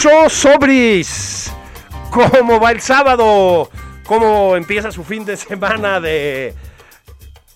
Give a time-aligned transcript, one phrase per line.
[0.00, 1.52] ¿Qué pasó, Sobris?
[2.12, 3.68] ¿Cómo va el sábado?
[4.06, 6.54] ¿Cómo empieza su fin de semana de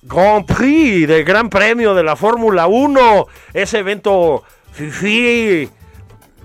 [0.03, 3.27] Grand Prix, de Gran Premio de la Fórmula 1?
[3.55, 4.43] Ese evento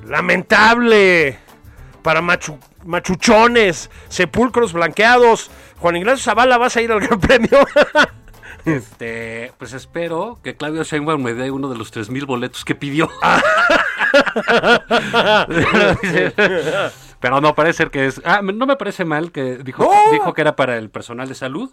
[0.06, 1.40] lamentable,
[2.04, 5.50] para machu- machuchones, sepulcros blanqueados.
[5.80, 7.60] Juan Ignacio Zavala, ¿vas a ir al Gran Premio?
[8.66, 13.10] Este, pues espero que Claudio Sheinbaum me dé uno de los 3000 boletos que pidió.
[17.20, 18.22] Pero no parece ser que es.
[18.24, 20.12] Ah, no me parece mal que dijo, No.
[20.12, 21.72] dijo que era para el personal de salud.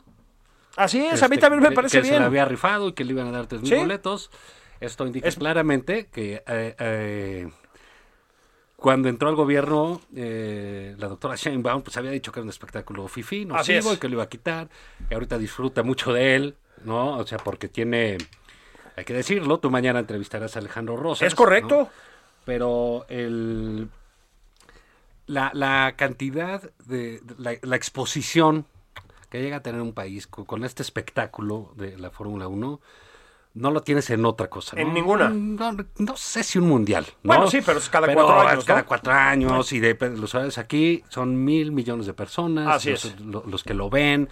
[0.77, 2.23] Así es, a mí Este, también me que- parece que se bien.
[2.23, 3.79] le había rifado y que le iban a dar 3000 Sí.
[3.79, 4.31] boletos.
[4.81, 7.49] Esto indica Es- claramente que eh, eh,
[8.77, 13.03] cuando entró al gobierno, eh, la doctora Sheinbaum pues había dicho que era un espectáculo
[13.05, 13.87] nocivo, es.
[13.93, 14.69] y que lo iba a quitar.
[15.11, 17.19] Y ahorita disfruta mucho de él, ¿no?
[17.19, 18.19] O sea, porque tiene,
[18.97, 21.29] hay que decirlo, tú mañana entrevistarás a Alejandro Rosas.
[21.29, 21.83] Es correcto.
[21.83, 21.89] ¿no?
[22.45, 23.89] Pero el,
[25.27, 28.67] la, la cantidad de, de- la, la exposición
[29.31, 32.81] que llega a tener un país co- con, este espectáculo de la Fórmula 1,
[33.55, 34.77] no lo tienes en otra cosa.
[34.77, 34.83] ¿no?
[34.83, 35.29] En ninguna.
[35.31, 37.07] No, no sé si un mundial.
[37.23, 37.29] ¿no?
[37.29, 41.03] Bueno, sí, pero es cada cuatro años, cada cuatro años y de, los sabes aquí
[41.09, 42.69] son mil millones de personas.
[42.69, 43.21] Así los, es.
[43.21, 44.29] lo- los que lo ven.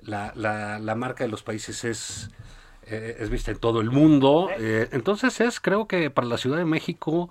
[0.00, 2.30] La, la, la marca de los países es,
[2.86, 4.48] eh, es vista en todo el mundo.
[4.58, 7.30] eh, entonces es, creo que para la Ciudad de México,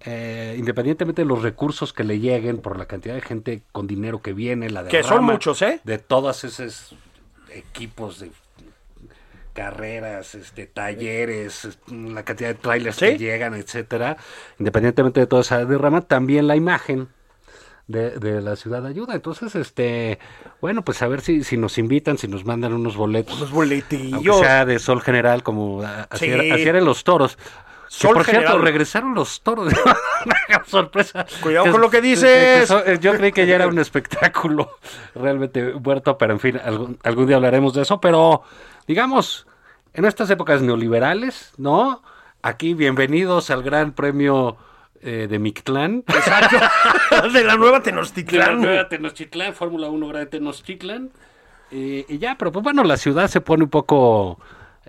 [0.00, 4.22] eh, independientemente de los recursos que le lleguen por la cantidad de gente con dinero
[4.22, 5.80] que viene, la Que son muchos, ¿eh?
[5.84, 6.94] De todos esos
[7.50, 8.30] equipos de
[9.54, 13.06] carreras, este, talleres, es- la cantidad de trailers ¿Sí?
[13.06, 14.16] que llegan, etcétera,
[14.58, 17.08] independientemente de toda esa derrama, también la imagen
[17.88, 19.14] de, de la ciudad ayuda.
[19.14, 20.18] Entonces, este,
[20.60, 24.38] bueno, pues a ver si, si nos invitan, si nos mandan unos boletos, aunque boletillos.
[24.38, 26.32] sea de sol general, como a- así, Sí.
[26.32, 27.36] eran los toros.
[27.36, 27.42] Que,
[27.94, 29.72] Sol por cierto, regresaron los toros.
[30.66, 31.24] Sorpresa.
[31.42, 32.68] Cuidado con lo que dices.
[32.68, 34.70] so- yo creí que ya era un espectáculo
[35.14, 37.98] realmente muerto, pero en fin, algún, algún día hablaremos de eso.
[38.00, 38.42] Pero,
[38.86, 39.46] digamos,
[39.94, 42.02] en estas épocas neoliberales, ¿no?
[42.42, 44.58] Aquí, bienvenidos al Gran Premio
[45.02, 46.04] eh, de Mictlán.
[46.06, 46.56] Exacto.
[47.32, 48.60] de la nueva De la Tenochtitlán.
[48.60, 51.10] nueva Tenochtitlán, Fórmula 1 Gran Tenochtitlán.
[51.70, 54.38] Eh, y ya, pero pues bueno, la ciudad se pone un poco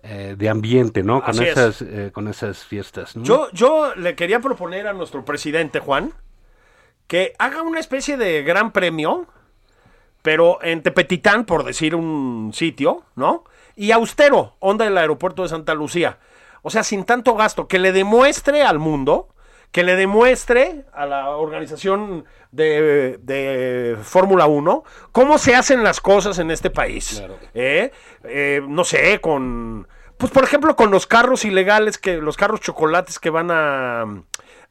[0.01, 1.21] eh, de ambiente, ¿no?
[1.21, 3.15] Con Así esas, eh, con esas fiestas.
[3.15, 3.23] ¿no?
[3.23, 6.13] Yo, yo le quería proponer a nuestro presidente, Juan,
[7.07, 9.27] que haga una especie de gran premio,
[10.21, 13.43] pero en Tepetitán, por decir un sitio, ¿no?
[13.75, 16.19] Y austero, onda del aeropuerto de Santa Lucía.
[16.61, 19.29] O sea, sin tanto gasto, que le demuestre al mundo,
[19.71, 26.39] que le demuestre a la organización de, de Fórmula 1 cómo se hacen las cosas
[26.39, 27.17] en este país.
[27.17, 27.37] Claro.
[27.53, 27.91] ¿Eh?
[28.23, 29.87] Eh, no sé, con...
[30.17, 34.03] Pues por ejemplo con los carros ilegales, que los carros chocolates que van a,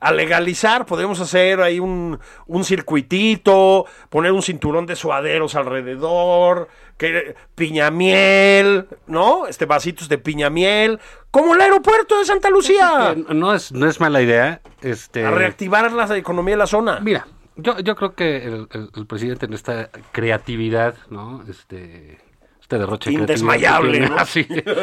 [0.01, 7.35] a legalizar, podemos hacer ahí un, un circuitito, poner un cinturón de suaderos alrededor, que
[7.55, 9.47] piñamiel, ¿no?
[9.47, 11.01] Este vasitos de piñamiel,
[11.31, 14.61] como el aeropuerto de Santa Lucía, No es, no es mala idea.
[14.83, 17.01] Este, a reactivar la economía de la zona.
[17.01, 21.43] Mira, yo, yo creo que el, el- el presidente en esta creatividad, ¿no?
[21.49, 22.19] Este,
[22.61, 24.21] este derroche de Indesmayable, creatividad que ¿no?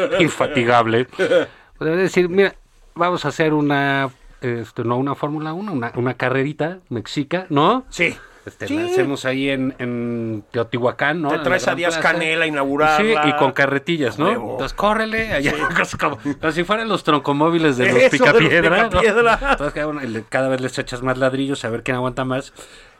[0.18, 1.06] así, infatigable.
[1.78, 2.54] Podría decir, mira,
[2.94, 4.10] vamos a hacer una,
[4.46, 7.84] este, no una Fórmula 1, una, una carrerita mexica, ¿no?
[7.90, 8.16] Sí,
[8.46, 8.76] Este, Sí.
[8.78, 11.30] La hacemos ahí en, en Teotihuacán, ¿no?
[11.30, 12.12] Te traes a Díaz Plaza.
[12.12, 13.22] Canela inaugurarla.
[13.22, 14.26] Sí, y con carretillas, ¿no?
[14.26, 14.52] Huevo.
[14.52, 15.52] Entonces, córrele, allá,
[16.00, 18.82] como, como si fueran los troncomóviles de los picapiedra.
[18.84, 18.88] ¿no?
[18.90, 19.38] Picapiedra.
[19.50, 22.52] Entonces, cada, uno- vez les echas más ladrillos a ver quién aguanta más.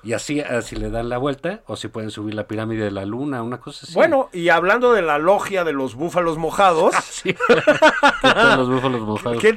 [0.02, 3.04] Y así, así le dan la vuelta, o si pueden subir la pirámide de la
[3.04, 3.94] luna, una cosa así.
[3.94, 7.34] Bueno, y hablando de la logia de los búfalos mojados, Sí.
[7.34, 9.38] Que todos los búfalos mojados.
[9.40, 9.56] ¿qué,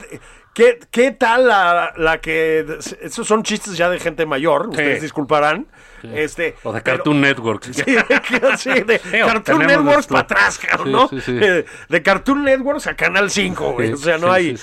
[0.59, 2.65] qué, qué tal la, la que...
[3.01, 5.67] Esos son chistes ya de gente mayor, ustedes disculparán.
[6.03, 7.63] Este, O de pero- Cartoon Network.
[7.73, 11.07] Sí, de, Cartoon nuestro- para atrás, ¿no?
[11.07, 11.37] sí, sí.
[11.41, 13.93] Eh, De Cartoon Networks a Canal 5, güey.
[13.93, 14.57] O sea, no hay...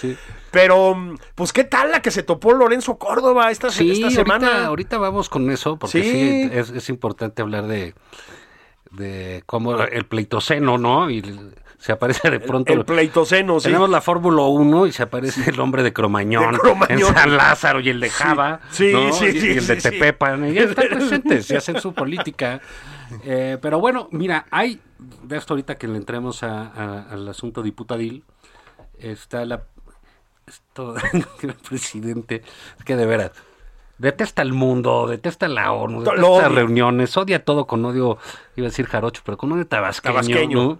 [0.50, 4.66] Pero, mm, pues, ¿qué tal la que se topó Lorenzo Córdoba esta, esta ahorita, semana?
[4.66, 6.50] ahorita vamos con eso, porque Sí.
[6.52, 7.94] es, es importante hablar de,
[8.92, 11.10] de cómo el pleitoceno, ¿no?
[11.10, 11.22] Y
[11.86, 12.72] se aparece de pronto.
[12.72, 13.66] El pleitoceno, sí.
[13.66, 16.98] Tenemos la Fórmula 1 y se aparece el hombre de Cromañón, De Cromañón.
[17.00, 19.12] en San Lázaro y el de Java, Sí, ¿no?
[19.12, 19.76] sí, y, sí, y el de.
[19.76, 22.60] Tepepan, y ya están presentes y hacen su política.
[23.24, 24.80] Eh, pero bueno, mira, hay,
[25.22, 28.24] de esto ahorita que le entremos a- a- al asunto diputadil,
[28.98, 29.62] está la
[30.46, 30.94] esto
[31.42, 32.42] el presidente,
[32.78, 33.30] es que de veras,
[33.98, 38.18] detesta el mundo, detesta la ONU, detesta reuniones, odia todo con odio,
[38.56, 40.12] iba a decir jarocho, pero con odio tabasqueño.
[40.14, 40.62] Tabasqueño.
[40.62, 40.78] ¿no?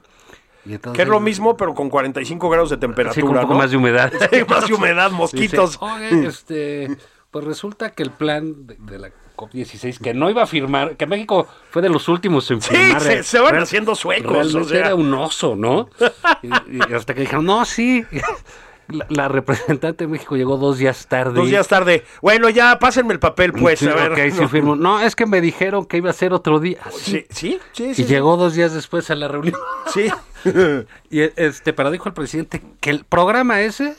[0.66, 3.40] Y entonces- Que es lo mismo, pero con 45 grados de temperatura, Sí, con un
[3.42, 3.58] poco ¿no?
[3.60, 4.12] más de humedad.
[4.32, 5.78] Sí, más de humedad, mosquitos.
[5.80, 6.88] Oye, este,
[7.30, 11.06] pues resulta que el plan de, de la COP16, que no iba a firmar, que
[11.06, 13.00] México fue de los últimos en Sí, firmar.
[13.02, 14.78] se- eh, se van real- haciendo suecos, Realmente o sea.
[14.80, 15.88] era un oso, ¿no?
[16.42, 18.04] Y, y hasta que dijeron, no, sí.
[18.88, 21.34] La, la representante de México llegó dos días tarde.
[21.34, 22.04] Dos días tarde.
[22.22, 24.32] Bueno, ya, pásenme el papel, pues, Sí, a ver.
[24.32, 25.00] sí no.
[25.00, 26.78] es que me dijeron que iba a ser otro día.
[26.92, 27.00] Sí.
[27.00, 27.94] Sí, sí, sí.
[27.94, 29.56] sí, Y llegó dos días después a la reunión.
[29.92, 30.08] Sí.
[31.10, 33.96] Y este, pero dijo el presidente que el programa ese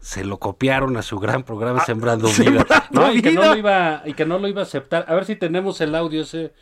[0.00, 2.64] se lo copiaron a su gran programa Sembrando Vida.
[2.70, 3.12] Ah, Sembrando ¿no?
[3.14, 3.52] Y, que no Vida.
[3.52, 5.04] lo iba, y que no lo iba a aceptar.
[5.08, 6.52] A ver si tenemos el audio ese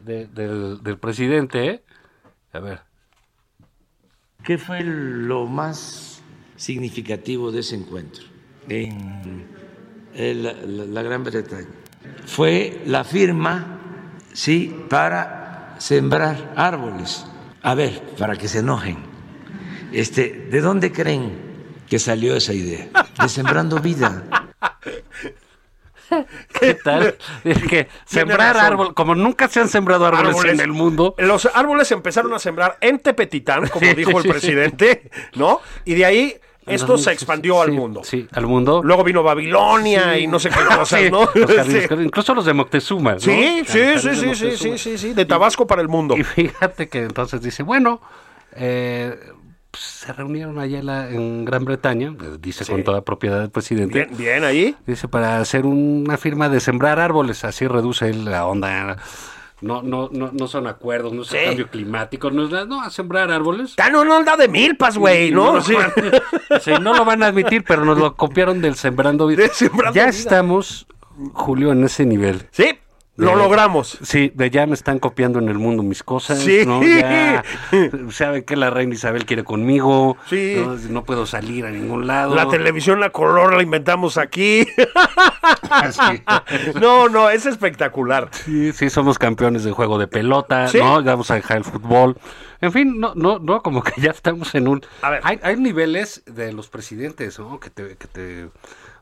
[0.00, 1.66] de- del, del presidente.
[1.68, 1.84] ¿eh?
[2.52, 2.80] A ver.
[4.44, 6.22] ¿Qué fue lo más
[6.56, 8.24] significativo de ese encuentro
[8.68, 9.46] en
[10.14, 11.68] el- la, la Gran Bretaña?
[12.26, 13.78] Fue la firma,
[14.32, 17.26] sí, para sembrar árboles.
[17.62, 18.98] A ver, para que se enojen.
[19.92, 21.32] Este, ¿De dónde creen
[21.88, 22.88] que salió esa idea?
[23.20, 24.22] De Sembrando Vida.
[26.58, 27.16] ¿Qué tal?
[27.44, 30.54] Es que sembrar árbol, como nunca se han sembrado árboles, Árboles.
[30.54, 31.14] en el mundo.
[31.18, 34.28] Los árboles empezaron a sembrar en Tepetitán, como Sí, dijo sí, el sí.
[34.30, 35.60] presidente, ¿no?
[35.84, 36.36] Y de ahí
[36.74, 38.00] esto se expandió al Sí, mundo.
[38.04, 38.80] Sí, al mundo.
[38.82, 41.28] Luego vino Babilonia y no sé qué cosas, ¿no?
[41.34, 43.14] los incluso los de Moctezuma.
[43.14, 43.20] ¿no?
[43.20, 46.16] Sí, sí, sí, sí, sí, sí, sí, sí, de Tabasco para el mundo.
[46.16, 48.00] Y fíjate que entonces dice, bueno,
[48.56, 49.18] eh,
[49.70, 53.50] pues, se reunieron allá en, la- en Gran Bretaña, eh, dice con toda propiedad el
[53.50, 54.74] presidente, Bien, bien ahí.
[54.86, 58.96] dice, para hacer una firma de sembrar árboles, así reduce él la onda.
[59.60, 61.36] No, no, no, no son acuerdos, no es Sí.
[61.44, 63.74] cambio climático, no es nada, no, a sembrar árboles.
[63.92, 65.60] No, no anda de milpas, güey, ¿no?
[66.60, 66.72] Sí.
[66.80, 69.48] no lo van a admitir, pero nos lo copiaron del Sembrando Vida.
[69.52, 70.10] Sembrando ya Vida.
[70.10, 70.86] estamos,
[71.34, 72.48] Julio, en ese nivel.
[72.52, 72.78] Sí,
[73.24, 73.98] lo De- logramos.
[74.02, 76.62] Sí, de ya me están copiando en el mundo mis cosas, Sí.
[76.66, 76.82] ¿no?
[76.82, 77.44] Ya
[78.10, 80.54] saben que la reina Isabel quiere conmigo, Sí.
[80.56, 80.74] ¿no?
[80.74, 82.34] no puedo salir a ningún lado.
[82.34, 84.66] La televisión, la color la inventamos aquí.
[85.92, 86.22] Sí.
[86.80, 88.28] No, no, es espectacular.
[88.32, 90.78] Sí, sí, somos campeones de juego de pelota, Sí.
[90.78, 91.00] ¿no?
[91.00, 92.16] Ya vamos a dejar el fútbol.
[92.60, 94.82] En fin, no, no, no, como que ya estamos en un...
[95.02, 95.20] A ver.
[95.24, 97.58] Hay, hay niveles de los presidentes, ¿no?
[97.60, 98.48] Que te, que te,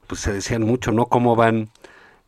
[0.06, 1.06] pues se decían mucho, ¿no?
[1.06, 1.70] Cómo van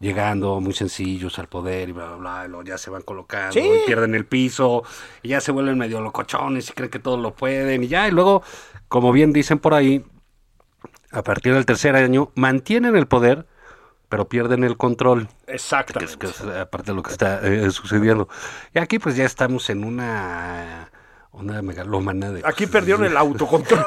[0.01, 3.53] llegando muy sencillos al poder y bla, bla, bla, y luego ya se van colocando
[3.53, 3.61] Sí.
[3.61, 4.83] y pierden el piso
[5.23, 8.11] y ya se vuelven medio locochones y creen que todo lo pueden y ya, y
[8.11, 8.43] luego,
[8.89, 10.05] como bien dicen por ahí,
[11.13, 13.47] a partir del tercer año mantienen el poder,
[14.09, 16.17] pero pierden el control que es, Exactamente.
[16.19, 18.29] que es aparte de lo que está eh, sucediendo.
[18.75, 20.91] Y aquí pues ya estamos en una
[21.33, 23.85] una megalómana de Aquí perdieron el autocontrol.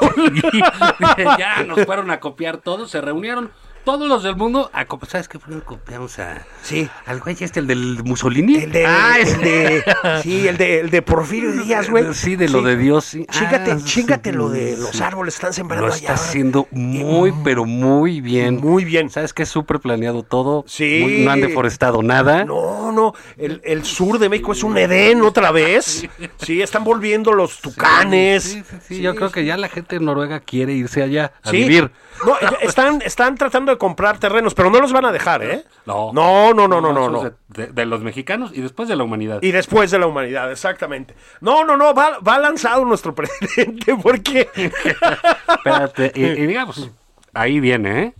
[1.38, 3.50] ya nos fueron a copiar todos, se reunieron
[3.84, 4.86] todos los del mundo a.
[5.08, 5.60] ¿Sabes qué fue?
[5.62, 6.88] Copiamos a Sí.
[7.06, 8.56] al güey este el del Mussolini.
[8.56, 9.84] El de, ah, el de,
[10.22, 12.14] sí, el de, el de Porfirio Díaz, güey.
[12.14, 13.26] Sí, de lo de Dios, sí.
[13.30, 16.00] Chíngate, Ah, chíngate sí, lo de los árboles están sembrando Lo allá.
[16.00, 18.56] está haciendo muy, pero muy bien.
[18.56, 19.10] Muy bien.
[19.10, 19.44] ¿Sabes qué?
[19.46, 20.64] Súper planeado todo.
[20.66, 21.00] Sí.
[21.02, 22.44] Muy- no han deforestado nada.
[22.44, 26.08] No, no, el, el sur de México es un Edén otra vez.
[26.38, 28.42] Sí, están volviendo los tucanes.
[28.44, 31.50] Sí, sí, sí, Yo creo que ya la gente de Noruega quiere irse allá a
[31.50, 31.90] vivir.
[32.26, 35.64] No, ya están, están tratando de comprar terrenos, pero no los van a dejar, ¿eh?
[35.86, 36.12] No.
[36.12, 37.32] No, no, no, no, no.
[37.48, 39.40] de los mexicanos y después de la humanidad.
[39.42, 41.14] Y después de la humanidad, exactamente.
[41.40, 44.48] No, no, no, va, va lanzado nuestro presidente, porque
[45.48, 46.90] Espérate, y, y digamos,
[47.32, 48.14] ahí viene, ¿eh?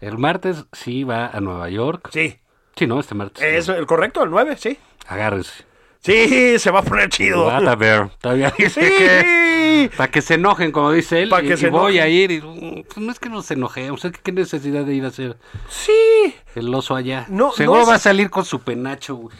[0.00, 2.10] El martes sí va a Nueva York.
[2.12, 2.38] sí,
[2.76, 3.00] Sí, ¿no?
[3.00, 3.42] Este martes.
[3.42, 4.78] Es el correcto, el 9, sí.
[5.08, 5.64] Agárrense.
[6.00, 7.44] Sí, se va a poner chido.
[8.20, 8.88] Todavía dice Sí.
[8.98, 9.90] que...
[9.96, 11.28] Para que se enojen, como dice él.
[11.28, 12.30] Pa' y, que se y voy a ir.
[12.32, 14.04] Y, pues no es que nos enojemos.
[14.04, 15.36] Es que qué necesidad de ir a hacer
[15.68, 16.34] Sí.
[16.54, 17.26] el oso allá.
[17.28, 19.36] No, Seguro no es- va a salir con su penacho, güey.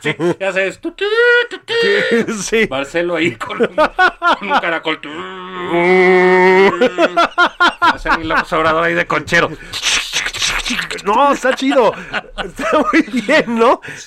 [0.00, 0.80] Sí, ya sabes.
[0.80, 1.04] tu, tu,
[1.50, 2.32] tu, tu.
[2.34, 2.66] Sí.
[2.70, 5.00] Marcelo ahí con un, con un caracol.
[7.82, 9.50] Va a salir López Obrador ahí de conchero.
[11.04, 11.92] No, está chido.
[12.44, 13.80] Está muy bien, ¿no?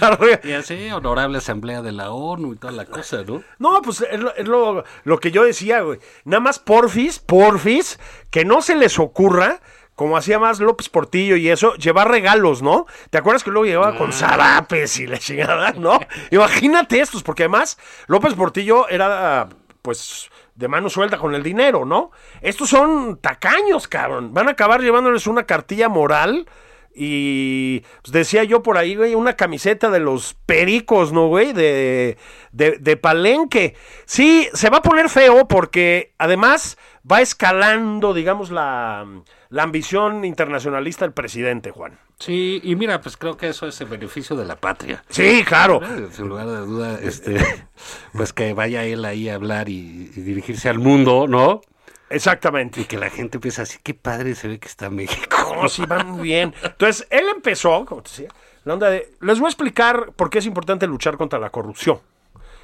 [0.00, 3.42] Arre- Y así, honorable asamblea de la ONU y toda la cosa, ¿no?
[3.58, 6.00] No, pues es, lo, es lo- lo que yo decía, güey.
[6.24, 7.98] Nada más porfis, porfis,
[8.30, 9.60] que no se les ocurra,
[9.94, 12.86] como hacía más López Portillo y eso, llevar regalos, ¿no?
[13.10, 16.00] ¿Te acuerdas que luego llevaba con zarapes y la chingada, ¿no?
[16.30, 19.48] Imagínate estos, porque además López Portillo era,
[19.82, 22.10] pues, de mano suelta con el dinero, ¿no?
[22.42, 24.34] Estos son tacaños, cabrón.
[24.34, 26.46] Van a acabar llevándoles una cartilla moral.
[26.94, 31.54] Y pues, decía yo por ahí, güey, una camiseta de los pericos, ¿no, güey?
[31.54, 32.18] De,
[32.52, 33.74] de, de palenque.
[34.04, 36.76] Sí, se va a poner feo porque además
[37.10, 39.06] va escalando, digamos, la,
[39.48, 41.98] la ambición internacionalista del presidente, Juan.
[42.18, 45.02] Sí, y mira, pues creo que eso es el beneficio de la patria.
[45.08, 45.80] Sí, claro.
[46.10, 47.38] Sin lugar de duda, este,
[48.12, 51.62] pues que vaya él ahí a hablar y, y dirigirse al mundo, ¿no?
[52.10, 52.82] Exactamente.
[52.82, 55.36] Y que la gente empiece así, qué padre se ve que está México.
[55.54, 56.54] No, sí, van muy bien.
[56.62, 58.28] Entonces, él empezó, como te decía,
[58.64, 62.00] la onda de, les voy a explicar por qué es importante luchar contra la corrupción.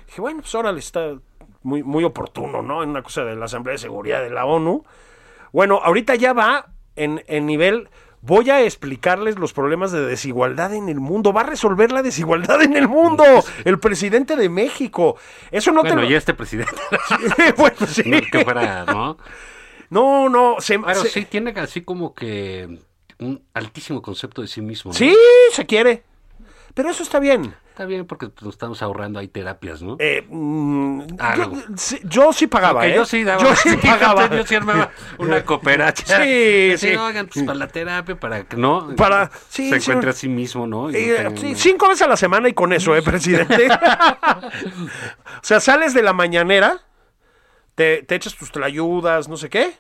[0.06, 1.16] Dije, bueno, pues órale, está
[1.66, 2.82] muy, muy oportuno, ¿no?
[2.82, 4.84] En una cosa de la Asamblea de Seguridad de la ONU.
[5.52, 7.88] Bueno, ahorita ya va en, en nivel,
[8.20, 11.32] voy a explicarles los problemas de desigualdad en el mundo.
[11.32, 13.24] Va a resolver la desigualdad en el mundo.
[13.64, 15.16] El presidente de México.
[15.50, 16.10] Eso no Bueno, te lo...
[16.10, 16.72] y este presidente,
[17.56, 18.02] bueno, sí.
[18.08, 19.18] no que fuera, ¿no?
[19.90, 22.78] No, no, se, Pero se- sí tiene así como que
[23.18, 24.92] un altísimo concepto de sí mismo.
[24.92, 24.96] ¿no?
[24.98, 25.14] sí,
[25.52, 26.04] se quiere.
[26.76, 27.54] Pero eso está bien.
[27.70, 29.96] Está bien porque nos estamos ahorrando ahí terapias, ¿no?
[29.98, 31.54] Eh, mm, Algo.
[31.54, 32.94] yo, sí, yo sí pagaba, ¿eh?
[32.96, 33.42] yo sí daba.
[33.42, 34.28] Yo sí pagaba.
[34.28, 36.04] yo sí armaba una cooperacha.
[36.22, 36.94] Sí, Así, sí.
[36.96, 38.94] Oigan, pues para la terapia, para que no.
[38.94, 39.90] Para- sí, se sí.
[39.90, 40.90] encuentre a sí mismo, ¿no?
[40.90, 43.68] Y Eh, sí, cinco veces a la semana y con eso, ¿eh, presidente?
[44.36, 46.82] o sea, sales de la mañanera,
[47.74, 49.72] te, te echas tus tlayudas, no sé qué.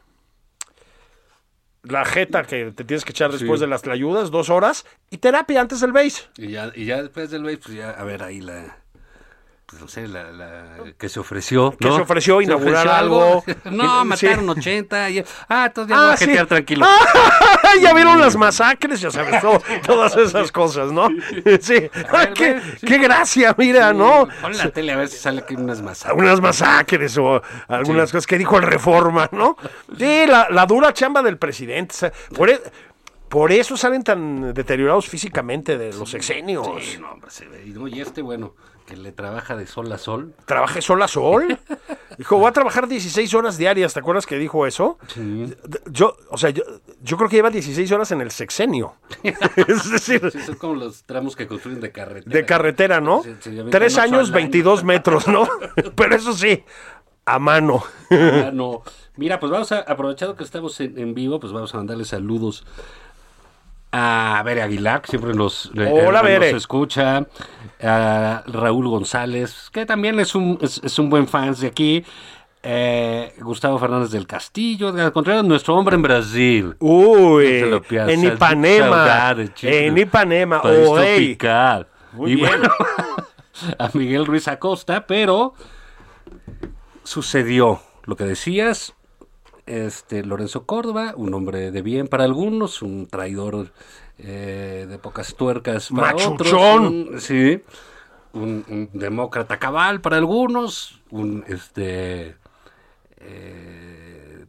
[1.88, 3.64] La jeta que te tienes que echar después Sí.
[3.64, 6.22] de las tlayudas, dos horas, y terapia antes del base.
[6.36, 8.78] Y ya, y ya después del base, pues ya, a ver, ahí la.
[9.68, 10.64] Pues no sé, la, la
[10.96, 11.72] que se ofreció.
[11.76, 13.42] Que se ofreció inaugurar algo.
[13.64, 14.06] No, Sí.
[14.26, 15.10] mataron 80.
[15.10, 16.24] y- Ah, entonces ya voy a sí.
[16.26, 16.86] jetear tranquilo.
[16.88, 21.08] Ah, ya vieron las masacres, ya sabes, todo- todas esas cosas, ¿no?
[21.60, 21.90] Sí.
[22.34, 22.86] qué, sí.
[22.86, 24.28] qué gracia, mira, ¿no?
[24.40, 26.10] Pon la tele a ver si sale aquí unas masacres.
[26.10, 29.56] algunas masacres o algunas cosas que dijo el Reforma, ¿no?
[29.98, 32.12] Sí, la, la dura chamba del presidente.
[32.36, 32.62] por, e-
[33.28, 36.68] por eso salen tan deteriorados físicamente de los sexenios.
[36.80, 37.64] Sí, no, hombre, se ve.
[37.90, 38.54] Y este, bueno,
[38.86, 40.32] que le trabaja de sol a sol.
[40.46, 41.58] Trabajé sol a sol.
[42.18, 43.92] Dijo, voy a trabajar 16 horas diarias.
[43.92, 44.98] ¿Te acuerdas que dijo eso?
[45.90, 46.62] Yo, o sea, yo,
[47.02, 48.94] yo creo que lleva 16 horas en el sexenio.
[49.22, 52.32] es decir, Sí, son como los tramos que construyen de carretera.
[52.34, 53.22] de carretera, ¿no?
[53.22, 54.34] Se- se Tres años, año.
[54.34, 55.46] 22 metros, ¿no?
[55.96, 56.64] Pero eso sí,
[57.26, 57.82] a mano.
[58.10, 58.82] Ah, no.
[59.16, 62.64] Mira, pues vamos a, aprovechado que estamos en, en vivo, pues vamos a mandarle saludos
[63.92, 67.26] a Bere Aguilar, que siempre nos, eh, Hola, eh, nos escucha,
[67.82, 72.04] a Raúl González, que también es un, es, es un buen fan de aquí,
[72.62, 76.74] eh, Gustavo Fernández del Castillo, al contrario, nuestro hombre en Brasil.
[76.80, 78.12] Uy, No te lo pierdas.
[78.12, 79.36] en Ipanema.
[79.62, 80.60] En Ipanema.
[80.64, 81.86] Oh, tropical.
[82.12, 82.48] Muy y bien.
[82.48, 82.68] bueno,
[83.78, 85.54] a Miguel Ruiz Acosta, pero
[87.04, 88.94] sucedió lo que decías.
[89.66, 93.72] Este Lorenzo Córdoba, un hombre de bien para algunos, un traidor
[94.18, 96.34] eh, de pocas tuercas para Machuchón.
[96.34, 96.52] otros.
[97.12, 97.62] un- sí,
[98.32, 102.36] un, un demócrata cabal para algunos, un este
[103.18, 104.44] eh,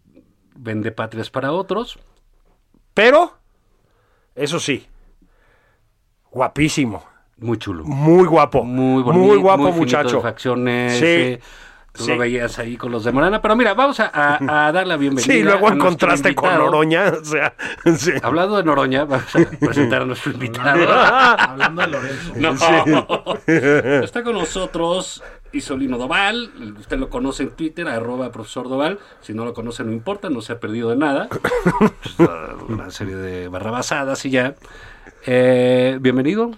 [0.56, 1.98] vende patrias para otros.
[2.94, 3.38] Pero,
[4.36, 4.86] eso sí,
[6.32, 7.04] guapísimo.
[7.40, 7.84] Muy chulo.
[7.86, 8.64] Muy guapo.
[8.64, 9.26] Muy bonito.
[9.26, 10.22] Muy guapo muy finito de muchacho.
[10.22, 10.94] facciones.
[10.98, 11.40] Sí, eh,
[11.98, 12.12] Tú sí.
[12.12, 13.42] lo veías ahí con los de Morena.
[13.42, 15.34] Pero mira, vamos a, a- a dar la bienvenida.
[15.34, 16.54] Sí, luego en contraste con.
[16.54, 17.14] Noroña.
[17.22, 17.54] O sea,
[17.98, 18.12] sí.
[18.22, 20.88] Hablando de Noroña, vamos a presentar a nuestro invitado.
[20.92, 22.34] Hablando de Lorenzo.
[22.36, 24.04] No.
[24.04, 26.52] Está con nosotros Isolino Doval.
[26.80, 29.00] Usted lo conoce en Twitter, arroba profesor Doval.
[29.22, 31.28] Si no lo conoce, no importa, no se ha perdido de nada.
[32.70, 34.56] Una serie de barrabasadas y ya.
[35.26, 36.52] Eh, bienvenido.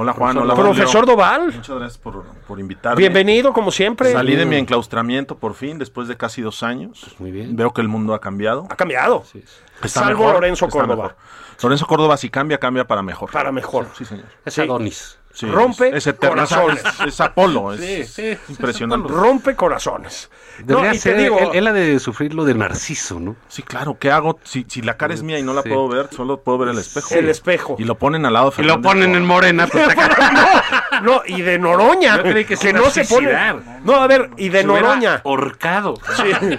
[0.00, 1.16] Hola Juan, hola Profesor Julio.
[1.16, 2.98] Doval, Muchas gracias por, por invitarme.
[3.00, 4.12] bienvenido como siempre.
[4.12, 7.16] Salí de mi enclaustramiento por fin, después de casi dos años.
[7.18, 7.56] Muy bien.
[7.56, 8.66] Veo que el mundo ha cambiado.
[8.70, 9.24] Ha cambiado.
[9.82, 11.02] Está Salvo mejor, Lorenzo está Córdoba.
[11.02, 11.16] mejor.
[11.62, 13.30] Lorenzo Córdoba si cambia, cambia para mejor.
[13.32, 13.88] Para mejor.
[13.96, 14.26] Sí, señor.
[14.44, 14.60] Es Sí.
[14.60, 15.17] Adonis.
[15.38, 16.82] Sí, Rompe es, es eterno, es- corazones.
[16.84, 19.08] Es, es Apolo, es, Sí, sí, es sí, impresionante.
[19.08, 20.30] Rompe corazones.
[20.66, 23.36] No, Debería y te digo, él, él ha de sufrir lo de Narciso, ¿no?
[23.46, 24.40] Sí, claro, ¿qué hago?
[24.42, 25.68] Si, si la cara es mía y no la Sí.
[25.68, 27.14] puedo ver, solo puedo ver el espejo.
[27.14, 27.76] El espejo.
[27.78, 29.68] Y lo ponen al lado de Y lo Fernández ponen en Morena.
[29.68, 29.86] Pues,
[31.04, 32.16] no, y de Noroña.
[32.16, 33.30] Yo creí que no se pone.
[33.84, 35.20] No, a ver, y de Noroña.
[35.22, 35.94] Horcado.
[36.16, 36.56] Sí.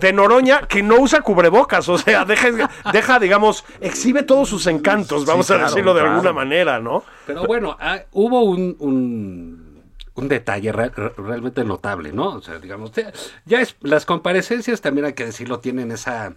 [0.00, 2.48] De Noroña que no usa cubrebocas, o sea, deja,
[2.92, 6.14] deja digamos, exhibe todos sus encantos, vamos Sí, a claro, decirlo de claro.
[6.14, 7.04] alguna manera, ¿no?
[7.26, 9.82] Pero bueno, ah, hubo un, un,
[10.14, 12.30] un detalle re- re- realmente notable, ¿no?
[12.30, 13.12] O sea, digamos, ya-
[13.44, 16.32] ya es, las comparecencias también hay que decirlo, tienen esa,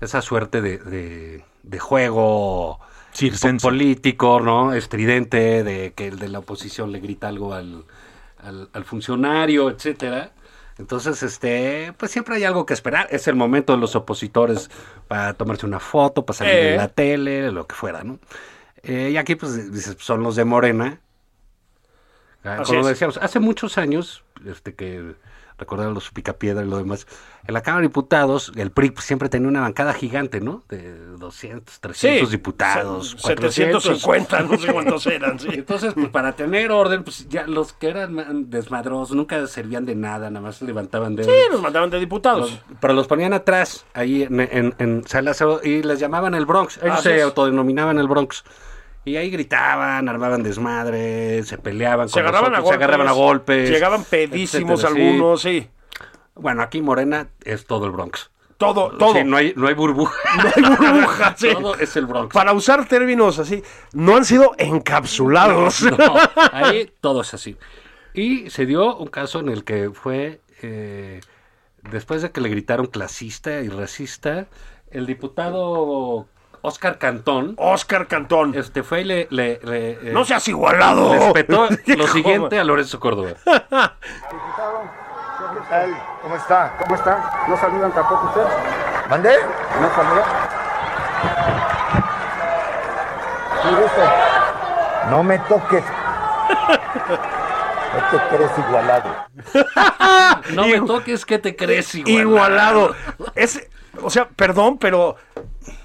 [0.00, 2.80] esa suerte de, de, de juego
[3.14, 3.66] Circense.
[3.66, 4.72] político, ¿no?
[4.74, 7.84] Estridente, de que el de la oposición le grita algo al,
[8.42, 10.30] al, al funcionario, etcétera.
[10.82, 13.06] Entonces, este, pues siempre hay algo que esperar.
[13.12, 14.68] Es el momento de los opositores
[15.06, 16.70] para tomarse una foto, para salir Eh.
[16.72, 18.18] en la tele, lo que fuera, ¿no?
[18.82, 20.98] Eh, y aquí, pues, dices, son los de Morena.
[22.42, 25.14] Ah, Como decíamos, hace muchos años, este que
[25.62, 27.06] recordar los picapiedra y lo demás,
[27.46, 30.62] en la Cámara de Diputados, el PRI pues, siempre tenía una bancada gigante, ¿no?
[30.68, 33.82] De 200, 300 diputados, se- 400.
[33.82, 35.48] 750, no sé cuántos eran, sí.
[35.52, 40.30] Entonces, pues para tener orden, pues ya los que eran desmadrosos nunca servían de nada,
[40.30, 41.32] nada más levantaban dedos.
[41.32, 42.50] Sí, nos mandaban de diputados.
[42.52, 46.78] Los- pero los ponían atrás, ahí en, en, en Salazar, y les llamaban el Bronx.
[46.82, 48.44] Ellos se autodenominaban el Bronx.
[49.04, 52.68] Y ahí gritaban, armaban desmadre, se peleaban Se con agarraban a golpes.
[52.68, 53.70] se agarraban a golpes.
[53.70, 55.68] Llegaban pedísimos etcétera, algunos, sí.
[56.34, 58.30] Bueno, aquí Morena es todo el Bronx.
[58.58, 59.14] Todo, todo.
[59.14, 60.14] Sí, no hay, no hay burbuja.
[60.36, 61.48] No hay burbuja, sí.
[61.52, 62.32] Todo es el Bronx.
[62.32, 63.60] Para usar términos así,
[63.92, 65.82] no han sido encapsulados.
[65.82, 66.14] No,
[66.52, 67.56] ahí todo es así.
[68.14, 71.20] Y se dio un caso en el que fue, eh,
[71.90, 74.46] después de que le gritaron clasista y racista,
[74.90, 76.28] el diputado
[76.64, 78.54] Oscar Cantón Oscar Cantón.
[78.54, 81.12] este, fue y le, le- le, eh, no seas igualado.
[81.14, 83.30] le espetó Hijo, lo siguiente a Lorenzo Córdoba.
[83.44, 83.52] ¿Qué
[85.68, 85.96] tal?
[86.22, 86.72] ¿Cómo está?
[86.78, 87.44] ¿Cómo está?
[87.48, 88.48] ¿No saludan tampoco ustedes?
[89.10, 89.34] ¿Mandé?
[89.80, 90.24] ¿No saludan?
[95.10, 95.84] No me toques.
[97.92, 99.10] No te crees igualado.
[100.54, 102.14] No me toques que te crees igual.
[102.14, 102.94] Igualado.
[103.34, 103.68] Es,
[104.00, 105.16] o sea, perdón, pero,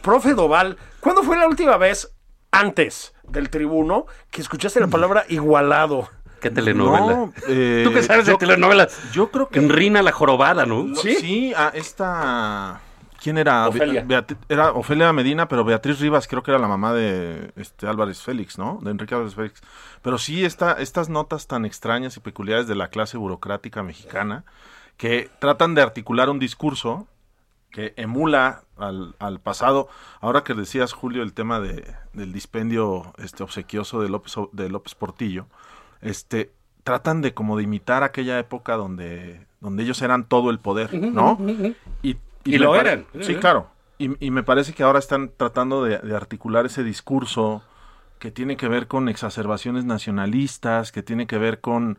[0.02, 2.14] profe Doval, ¿cuándo fue la última vez
[2.52, 6.10] antes del tribuno que escuchaste la palabra igualado?
[6.40, 7.06] ¿Qué telenovela?
[7.06, 9.12] No, eh, ¿Tú qué sabes de telenovelas?
[9.12, 10.96] Yo creo que En Rina la jorobada, ¿no?
[10.96, 12.82] Sí, a esta.
[13.22, 13.68] ¿Quién era?
[13.68, 14.06] Ofelia.
[14.48, 18.60] Era Ofelia Medina, pero Beatriz Rivas creo que era la mamá de este Álvarez Félix,
[18.60, 18.80] ¿no?
[18.84, 19.62] De Enrique Álvarez Félix.
[20.04, 24.46] Pero sí, esta, estas notas tan extrañas y peculiares de la clase burocrática mexicana
[24.98, 27.08] que tratan de articular un discurso
[27.72, 29.88] que emula al, al pasado.
[30.22, 34.70] Ahora que decías, Julio, el tema de, del dispendio este, obsequioso de López, O- de
[34.70, 35.48] López Portillo,
[36.02, 36.52] este,
[36.84, 41.38] tratan de como de imitar aquella época donde, donde ellos eran todo el poder, ¿no?
[42.02, 43.06] Y, Y lo pare- eran.
[43.22, 43.68] Sí, claro.
[44.00, 47.64] Y, y me parece que ahora están tratando de, de articular ese discurso
[48.20, 51.98] que tiene que ver con exacerbaciones nacionalistas, que tiene que ver con,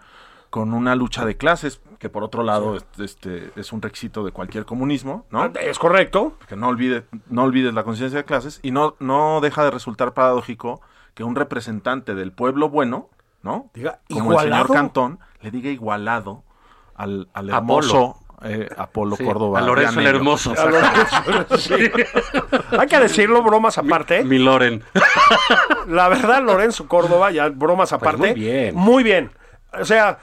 [0.50, 4.32] con una lucha de clases, que por otro lado este, este, es un requisito de
[4.32, 5.52] cualquier comunismo, ¿no?
[5.60, 6.34] Es correcto.
[6.48, 10.14] que no olvide, no olvides la conciencia de clases y no, no deja de resultar
[10.14, 10.80] paradójico
[11.14, 13.08] que un representante del pueblo bueno,
[13.42, 13.70] ¿no?
[13.74, 14.72] Diga, como el señor.
[14.72, 16.44] Cantón, le diga igualado
[16.94, 17.78] al, al Apolo.
[17.80, 19.58] hermoso eh, Apolo Sí, Córdoba.
[19.58, 20.54] a Lorenzo el hermoso.
[21.58, 21.74] Sí.
[22.78, 24.22] Hay que decirlo, bromas aparte.
[24.22, 24.84] Mi Loren.
[25.88, 28.18] La verdad, Lorenzo Córdoba, ya bromas aparte.
[28.18, 28.74] Pues muy bien.
[28.76, 29.30] Muy bien.
[29.72, 30.18] O sea,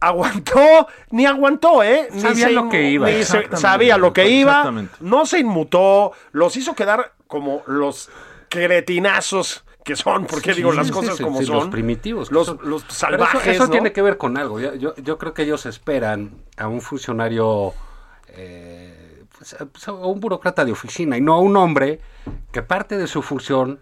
[0.00, 2.08] aguantó, ni aguantó, ¿eh?
[2.12, 3.08] Ni Sabía lo que iba.
[3.10, 4.72] ni se- sabía lo que iba.
[5.00, 6.12] No se inmutó.
[6.32, 8.10] Los hizo quedar como los
[8.48, 11.56] cretinazos que son, porque digo las cosas sí, como sí, son.
[11.56, 12.30] Los primitivos.
[12.32, 12.58] Los, son.
[12.64, 13.42] los Pero salvajes.
[13.42, 13.70] Eso, eso ¿no?
[13.70, 14.58] tiene que ver con algo.
[14.60, 17.72] Yo, yo, yo creo que ellos esperan a un funcionario,
[18.28, 22.00] eh, pues, a- pues, a un burócrata de oficina y no a un hombre
[22.52, 23.80] que parte de su función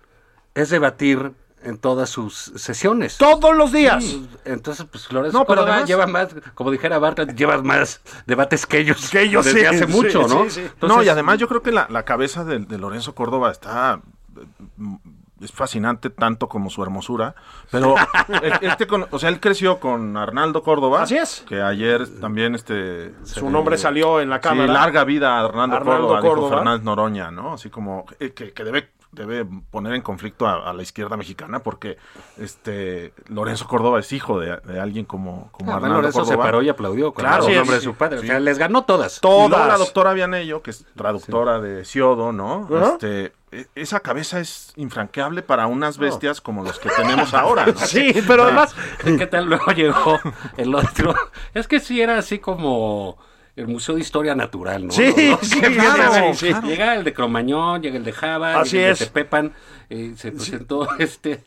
[0.54, 1.32] es debatir
[1.64, 3.16] en todas sus sesiones.
[3.18, 4.04] Todos los días.
[4.44, 8.66] Entonces, pues Lorenzo No, pero Córdoba además- lleva más, como dijera Bartlett, lleva más debates
[8.66, 10.44] que ellos, Que ellos, desde sí, hace sí, mucho, ¿no?
[10.44, 10.60] sí, sí.
[10.60, 14.00] no, Entonces, y además yo creo que la, la cabeza de, de Lorenzo Córdoba está
[14.36, 14.44] eh,
[14.76, 14.94] mm,
[15.40, 17.34] es fascinante tanto como su hermosura,
[17.70, 17.96] pero
[18.62, 21.44] este con- o sea, él creció con Arnaldo Córdoba, Así es.
[21.46, 24.72] que ayer también este Su nombre salió en la Sí, cámara.
[24.72, 26.56] larga vida a Arnaldo, Arnaldo Córdoba, dijo Córdoba.
[26.58, 27.54] Fernández Noroña, ¿no?
[27.54, 31.60] Así como eh, que, que debe debe poner en conflicto a, a la izquierda mexicana
[31.60, 31.96] porque
[32.38, 36.62] este Lorenzo Córdoba es hijo de, de alguien como, como Ah, Arnaldo Lorenzo se paró
[36.62, 38.18] y aplaudió con Claro, el nombre de su padre.
[38.18, 38.24] sí.
[38.24, 39.20] O sea, les ganó todas.
[39.20, 39.66] Todas.
[39.68, 42.68] la doctora Vianello, que es traductora de Siodo, ¿no?
[42.92, 47.74] Este, e- esa cabeza es infranqueable para unas bestias como los que tenemos ahora, ¿no?
[47.78, 48.74] Sí, pero además,
[49.04, 50.18] ¿Qué tal luego llegó
[50.56, 51.14] el otro?
[51.54, 53.16] Es que sí era así como
[53.56, 54.92] el Museo de Historia Natural, ¿no?
[54.92, 55.38] Sí, ¿No?
[55.42, 56.52] sí, claro, sí.
[56.64, 58.98] Llega el de Cromañón, llega el de Java, Así llega el es.
[59.00, 59.52] de Tepepan,
[59.90, 61.44] eh, se presentó este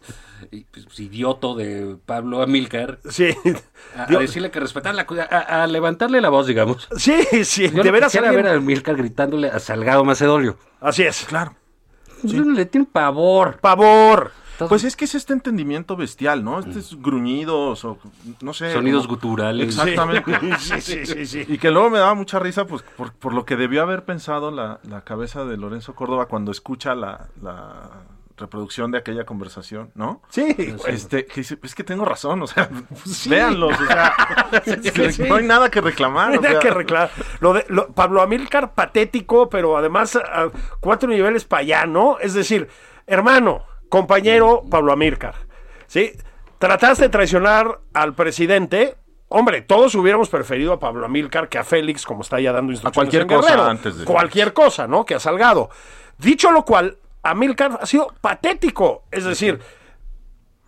[0.71, 3.29] pues, idioto de Pablo Amílcar sí.
[3.95, 6.87] a, decirle que respetara la a, a levantarle la voz, digamos.
[6.97, 10.57] Sí, sí, Yo de veras quisiera alguien- ver a Amílcar gritándole a Salgado Macedonio.
[10.79, 11.25] Así es.
[11.25, 11.55] Claro.
[12.23, 13.59] No le tiene pavor.
[13.59, 14.31] Pavor.
[14.69, 16.59] Pues es que es este entendimiento bestial, ¿no?
[16.59, 17.97] Estos gruñidos o
[18.41, 18.73] no sé.
[18.73, 19.67] Sonidos como- guturales.
[19.67, 20.31] Exactamente.
[20.59, 21.45] Sí, sí, sí, sí.
[21.47, 24.49] Y que luego me daba mucha risa pues por, por lo que debió haber pensado
[24.51, 27.89] la, la cabeza de Lorenzo Córdoba cuando escucha la, la
[28.37, 30.21] reproducción de aquella conversación, ¿no?
[30.29, 30.55] Sí.
[30.87, 32.69] Este, que dice, es que tengo razón, o sea,
[33.29, 34.13] véanlos, o sea,
[35.27, 36.31] no hay nada que reclamar.
[36.37, 36.59] o Nada sea.
[36.59, 37.11] que reclamar.
[37.39, 42.17] Lo de, lo- Pablo Amílcar patético, pero además a cuatro niveles para allá, ¿no?
[42.19, 42.67] Es decir,
[43.07, 45.35] hermano, compañero Pablo Amílcar,
[45.87, 46.11] ¿sí?
[46.59, 48.95] Trataste de traicionar al presidente.
[49.29, 52.95] Hombre, todos hubiéramos preferido a Pablo Amílcar que a Félix, como está ya dando instrucciones.
[52.95, 53.69] cualquier en cosa Guerrero.
[53.69, 55.05] antes de Cualquier cosa, ¿no?
[55.05, 55.69] Que ha Salgado.
[56.17, 59.03] Dicho lo cual, Amílcar ha sido patético.
[59.11, 59.59] Es decir,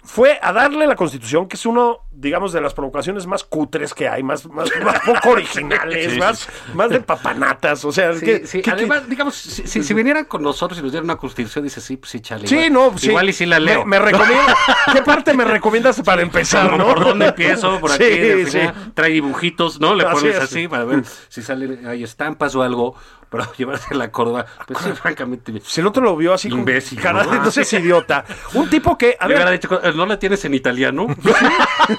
[0.04, 4.10] fue a darle la constitución, que es uno, digamos, de las provocaciones más cutres que
[4.10, 7.86] hay, más, más, más poco originales, más, más de papanatas.
[7.86, 8.62] O sea, Sí, que, sí.
[8.62, 11.80] que- Además, digamos, si, si- si vinieran con nosotros y nos dieran una constitución, dice
[11.82, 12.48] sí, pues sí, chale.
[12.48, 13.08] Sí, igual, no, sí.
[13.10, 13.86] Igual y sí la leo.
[13.86, 14.56] Me, me recomienda.
[14.94, 16.88] ¿Qué parte me recomiendas para empezar, no?
[16.88, 17.80] ¿Por dónde empiezo?
[17.80, 18.04] Por aquí.
[18.04, 18.52] Sí, al sí.
[18.60, 19.94] final, Trae dibujitos, ¿no?
[19.96, 20.42] Le Así pones es.
[20.42, 22.96] así para ver si salen, hay estampas o algo,
[23.30, 24.46] para llevarse la Córdoba.
[24.68, 25.54] Pues sí, francamente.
[25.64, 27.52] Si el otro lo vio así con Imbécil, cara de ¿no?
[27.52, 28.26] seas idiota.
[28.56, 31.08] Un tipo que, a ver, dicho, ¿no la tienes en italiano?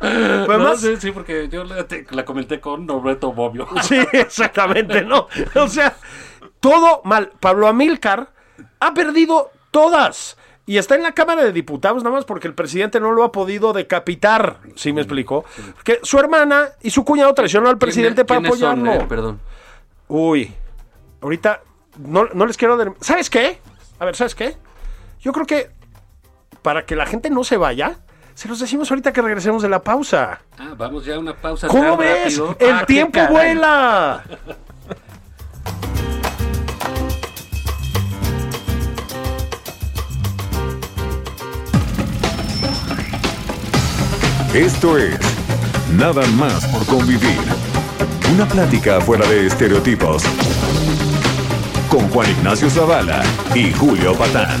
[0.00, 3.66] No, sí, sí, porque yo la, te- la comenté con Roberto Bobbio.
[3.82, 5.26] Sí, exactamente, ¿no?
[5.56, 5.96] O sea,
[6.60, 7.32] todo mal.
[7.40, 8.30] Pablo Amílcar
[8.80, 10.36] ha perdido todas.
[10.66, 13.32] Y está en la Cámara de Diputados nada más porque el presidente no lo ha
[13.32, 15.44] podido decapitar, ¿sí me explicó?
[15.82, 19.02] Que su hermana y su cuñado traicionó al presidente para ¿Quiénes son, apoyarlo.
[19.02, 19.06] eh?
[19.08, 19.40] Perdón.
[20.08, 20.52] Uy,
[21.22, 21.62] ahorita
[21.98, 22.96] no, no les quiero...
[23.00, 23.58] ¿Sabes qué?
[23.98, 24.56] A ver, ¿sabes qué?
[25.20, 25.70] Yo creo que
[26.62, 27.98] para que la gente no se vaya,
[28.34, 30.40] se los decimos ahorita que regresemos de la pausa.
[30.58, 31.66] Ah, vamos ya a una pausa.
[31.68, 32.22] ¿Cómo tan ves?
[32.38, 32.56] rápido.
[32.60, 34.22] El Ah, tiempo vuela.
[44.54, 45.18] Esto es
[45.96, 47.38] Nada más por convivir.
[48.34, 50.22] Una plática fuera de estereotipos.
[51.88, 53.22] Con Juan Ignacio Zavala
[53.54, 54.60] y Julio Patán.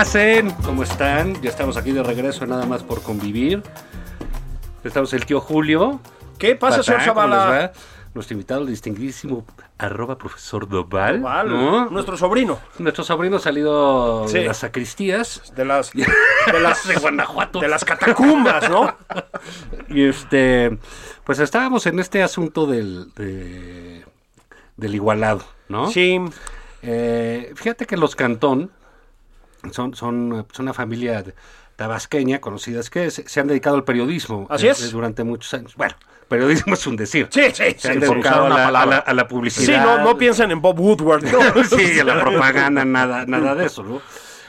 [0.00, 0.50] Hacen?
[0.64, 1.40] ¿Cómo están?
[1.42, 3.62] Ya estamos aquí de regreso, nada más por convivir.
[4.82, 6.00] Estamos el tío Julio.
[6.38, 7.72] ¿Qué pasa, señor Patán, ¿cómo Zavala?
[8.12, 9.44] Nuestro invitado, el distinguidísimo
[9.78, 11.20] arroba profesor Doval.
[11.90, 12.58] Nuestro sobrino.
[12.78, 14.38] Nuestro sobrino ha salido Sí.
[14.38, 15.92] de las sacristías De las,
[16.52, 17.60] de las, de Guanajuato.
[17.60, 18.94] de las catacumbas, ¿no?
[19.88, 20.78] Y este,
[21.24, 24.04] pues estábamos en este asunto del, de-
[24.76, 25.90] del igualado, ¿no?
[25.90, 26.20] Sí.
[26.82, 28.70] Eh, fíjate que los Cantón
[29.72, 31.24] son, son, son una familia
[31.76, 34.46] tabasqueña, conocidas que se, se han dedicado al periodismo.
[34.50, 34.90] Así eh, es.
[34.92, 35.74] Durante muchos años.
[35.76, 35.94] Bueno,
[36.28, 37.28] periodismo es un decir.
[37.30, 38.96] Sí, sí, Se sí, han dedicado a la, a, palabra.
[38.96, 39.66] la, a la publicidad.
[39.66, 41.24] Sí, no, no piensen en Bob Woodward.
[41.24, 41.64] ¿no?
[41.76, 44.00] sí, a la propaganda, nada, nada de eso, ¿no?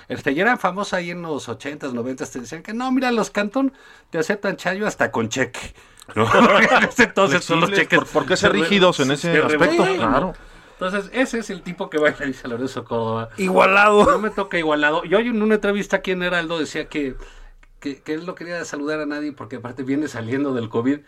[0.08, 3.32] Este, y eran famosos ahí en los 80s, 90s, te decían que no, mira, los
[3.32, 3.74] Cantón
[4.12, 5.74] te aceptan chayo hasta con cheque.
[6.14, 6.28] ¿no?
[7.00, 8.00] Entonces son los cheques.
[8.14, 9.84] ¿por- qué ser rígidos en ese se aspecto?
[9.96, 10.34] Claro.
[10.80, 13.30] Entonces, ese es el tipo que baila, dice Lorenzo Córdoba.
[13.38, 14.20] No Igualado.
[14.20, 15.04] me toca igualado.
[15.06, 17.16] Y hoy en una entrevista aquí en Heraldo decía que,
[17.86, 21.02] que, que él no quería saludar a nadie porque aparte viene saliendo del COVID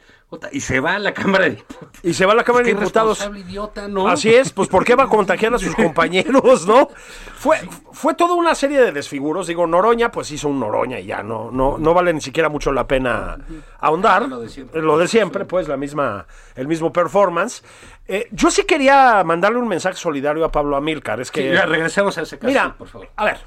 [0.51, 1.89] y se va a la Cámara de Diputados.
[2.03, 3.17] Y se va a la Cámara de Diputados.
[3.17, 4.07] irresponsable idiota, ¿no?
[4.07, 6.89] Así es, pues ¿por qué va a contagiar a sus compañeros, no?
[7.35, 7.57] Fue,
[7.93, 9.47] fue toda una serie de desfiguros.
[9.47, 12.71] Digo, Noroña, pues hizo un Noroña y ya no, no, no vale ni siquiera mucho
[12.71, 13.39] la pena
[13.79, 14.27] ahondar.
[14.27, 14.81] Lo de siempre.
[14.83, 17.63] Lo de siempre, pues, la misma, el mismo performance.
[18.07, 21.21] Eh, yo sí quería mandarle un mensaje solidario a Pablo Amílcar.
[21.21, 21.41] Es que.
[21.41, 23.09] Sí, ya, regresemos a ese caso, Mira, por favor.
[23.15, 23.39] a ver,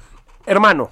[0.45, 0.91] hermano.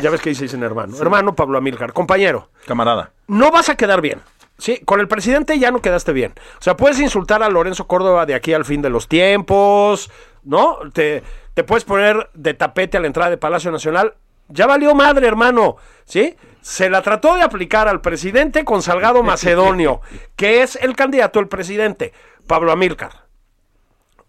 [0.00, 0.96] Ya ves que dice dicen hermano.
[0.96, 3.12] Hermano Pablo Amílcar, compañero Camarada.
[3.26, 4.20] no vas a quedar bien.
[4.58, 6.34] Sí, con el presidente ya no quedaste bien.
[6.58, 10.10] O sea, puedes insultar a Lorenzo Córdoba de aquí al fin de los tiempos,
[10.44, 10.76] ¿no?
[10.92, 11.22] Te,
[11.54, 14.14] te puedes poner de tapete a la entrada de Palacio Nacional.
[14.48, 16.36] Ya valió madre, hermano, ¿sí?
[16.60, 20.02] Se la trató de aplicar al presidente con Salgado Macedonio,
[20.36, 22.12] que es el candidato del presidente,
[22.46, 23.24] Pablo Amílcar.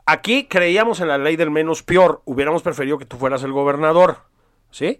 [0.05, 2.21] Aquí creíamos en la ley del menos peor.
[2.25, 4.19] Hubiéramos preferido que tú fueras el gobernador,
[4.71, 4.99] ¿sí?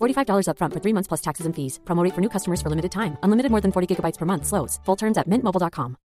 [0.00, 1.80] $45 upfront for three months plus taxes and fees.
[1.84, 3.16] Promo rate for new customers for limited time.
[3.24, 4.46] Unlimited more than 40 gigabytes per month.
[4.46, 4.78] Slows.
[4.84, 5.96] Full terms at mintmobile.com.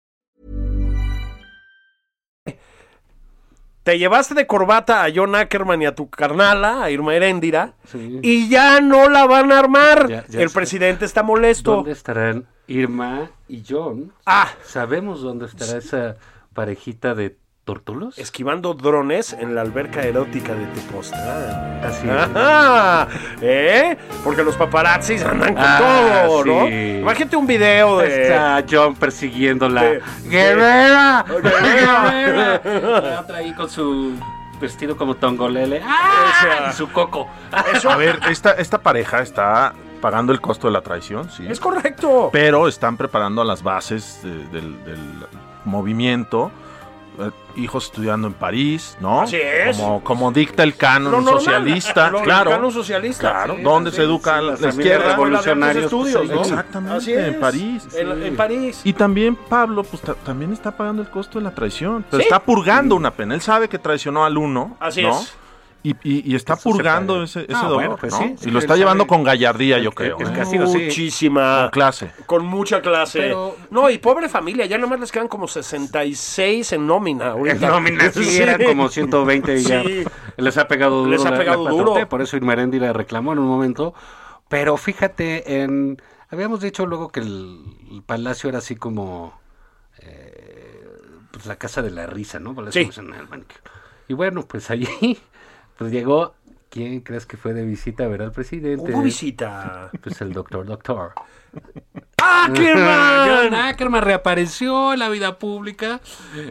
[3.84, 7.76] Te llevaste de corbata a John Ackerman y a tu carnala, a Irma Heréndira,
[8.24, 10.08] y ya no la van a armar.
[10.10, 10.60] Ya- ya el está.
[10.60, 11.76] presidente está molesto.
[11.76, 14.12] ¿Dónde estarán Irma y John?
[14.26, 14.50] Ah.
[14.64, 16.16] ¿Sabemos dónde estará esa
[16.56, 18.18] parejita de tortulos?
[18.18, 21.84] Esquivando drones en la alberca erótica de Tepoztlán.
[21.84, 22.08] Así.
[22.10, 23.08] Ajá,
[23.42, 23.98] ¿eh?
[24.24, 26.66] Porque los paparazzis andan con Ah, todo, ¿no?
[26.68, 26.98] sí.
[27.02, 28.22] Imagínate un video de...
[28.24, 29.82] Está John persiguiéndola.
[29.84, 31.26] de- ¡Guerrera!
[31.28, 32.60] Guerrera.
[32.64, 33.02] ¡Guerrera!
[33.02, 34.14] La otra ahí con su
[34.62, 35.82] vestido como tongolele.
[35.84, 36.12] ¡Ah!
[36.30, 37.28] O sea, Y su coco.
[37.74, 41.46] Eso A ver, esta, esta pareja está pagando el costo de la traición, sí.
[41.50, 42.30] es correcto.
[42.32, 45.00] Pero están preparando a las bases de- del, del
[45.66, 46.52] movimiento.
[47.20, 49.22] Eh, Hijos estudiando en París, ¿no?
[49.22, 49.78] Así es.
[49.78, 52.52] Como, como dicta el canon socialista, lo- el claro.
[52.52, 53.32] canon socialista.
[53.32, 55.16] Claro, Sí, donde sí, se educa sí, la, la izquierda.
[55.16, 56.42] de Altos estudios, ¿no?
[56.42, 57.28] Exactamente, Así es.
[57.28, 57.88] en París.
[57.96, 58.82] En, en París.
[58.84, 62.28] Y también Pablo, pues ta- también está pagando el costo de la traición, pero Sí.
[62.28, 63.34] está purgando una pena.
[63.36, 65.12] Él sabe que traicionó al uno, Así ¿no?
[65.18, 65.34] es.
[65.86, 68.20] Y, y- y está purgando ese, ese Ah, dolor, bueno, pues ¿no?
[68.20, 70.18] sí, Y lo está sabe- llevando con gallardía, yo el- creo.
[70.20, 70.34] el ¿eh?
[70.36, 70.80] castigo, sí.
[70.86, 71.62] Muchísima.
[71.64, 72.12] Con clase.
[72.26, 73.20] Con mucha clase.
[73.20, 77.28] Pero- no, y pobre familia, ya nomás les quedan como 66 en nómina.
[77.32, 77.68] ahorita.
[77.68, 80.04] En nómina, sí, eran como 120 y ya Sí.
[80.38, 81.12] les ha pegado duro.
[81.12, 81.94] Les ha pegado la duro.
[81.94, 83.94] 4T, Por eso Irmerendi la reclamó en un momento.
[84.50, 87.60] Pero fíjate, en habíamos dicho luego que el,
[87.92, 89.40] el palacio era así como
[90.00, 90.88] eh,
[91.32, 92.56] pues la casa de la risa, ¿no?
[92.56, 93.02] Palacio Sí.
[93.02, 93.46] Man.
[94.08, 94.88] Y bueno, pues allí
[95.78, 96.34] pues llegó.
[96.70, 98.92] ¿Quién crees que fue de visita a ver al presidente?
[98.92, 99.90] Hubo visita.
[100.04, 101.14] Pues el doctor, doctor.
[102.22, 103.54] ¡Ah, John Ackerman!
[103.56, 106.02] Ackerman reapareció en la vida pública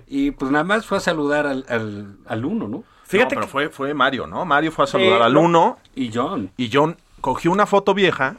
[0.06, 2.84] y pues nada más fue a saludar al, al, al uno, ¿no?
[3.04, 4.44] Fíjate No, pero que fue, fue Mario, ¿no?
[4.46, 5.40] Mario fue a saludar Eh, al no.
[5.42, 6.50] uno Y John.
[6.56, 8.36] y John cogió una foto vieja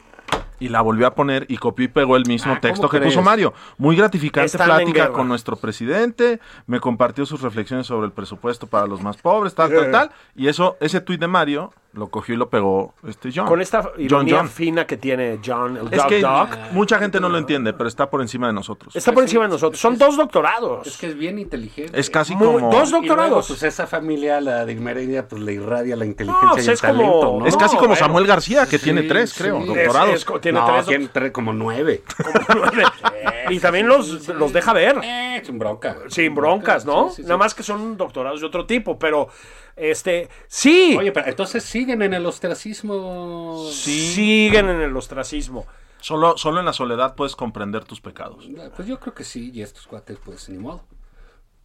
[0.59, 2.97] y la volvió a poner y copió y pegó el mismo Ah, texto ¿cómo que
[2.99, 3.13] crees?
[3.13, 3.53] puso Mario.
[3.77, 8.87] Muy gratificante Están plática con nuestro presidente, me compartió sus reflexiones sobre el presupuesto para
[8.87, 10.11] los más pobres, tal, tal, tal.
[10.35, 13.47] Y eso, ese tuit de Mario lo cogió y lo pegó este John.
[13.47, 14.49] con esta ironía John.
[14.49, 17.87] fina que tiene John, el Es Dog que Dog, mucha gente no lo entiende, pero
[17.87, 18.95] está por encima de nosotros.
[18.95, 19.79] está por encima de nosotros.
[19.79, 20.85] Son dos doctorados.
[20.85, 21.97] Es que es bien inteligente.
[21.99, 22.69] Es casi Muy- como...
[22.71, 23.47] dos Y luego, doctorados.
[23.47, 26.81] pues esa familia, la de Irmeredia, pues le irradia la inteligencia pues y el es
[26.81, 27.45] como- talento, ¿no?
[27.47, 28.05] Es casi como bueno.
[28.05, 29.43] Samuel García, que Sí, tiene tres, sí.
[29.43, 30.13] creo, doctorados.
[30.15, 32.03] es tiene no, tres doc- tiene tres- como nueve.
[33.49, 34.99] y también los, los deja ver.
[35.03, 35.95] Eh, sin bronca.
[36.07, 37.09] Sin broncas, ¿no?
[37.09, 37.27] Sí, sí, sí.
[37.27, 39.27] Nada más que son doctorados de otro tipo, pero
[39.75, 43.67] este sí, Oye, pero entonces siguen en el ostracismo.
[43.71, 45.65] siguen en el ostracismo.
[45.99, 48.47] Solo, solo en la soledad puedes comprender tus pecados.
[48.75, 50.83] Pues yo creo que sí, y estos cuates, pues ni modo.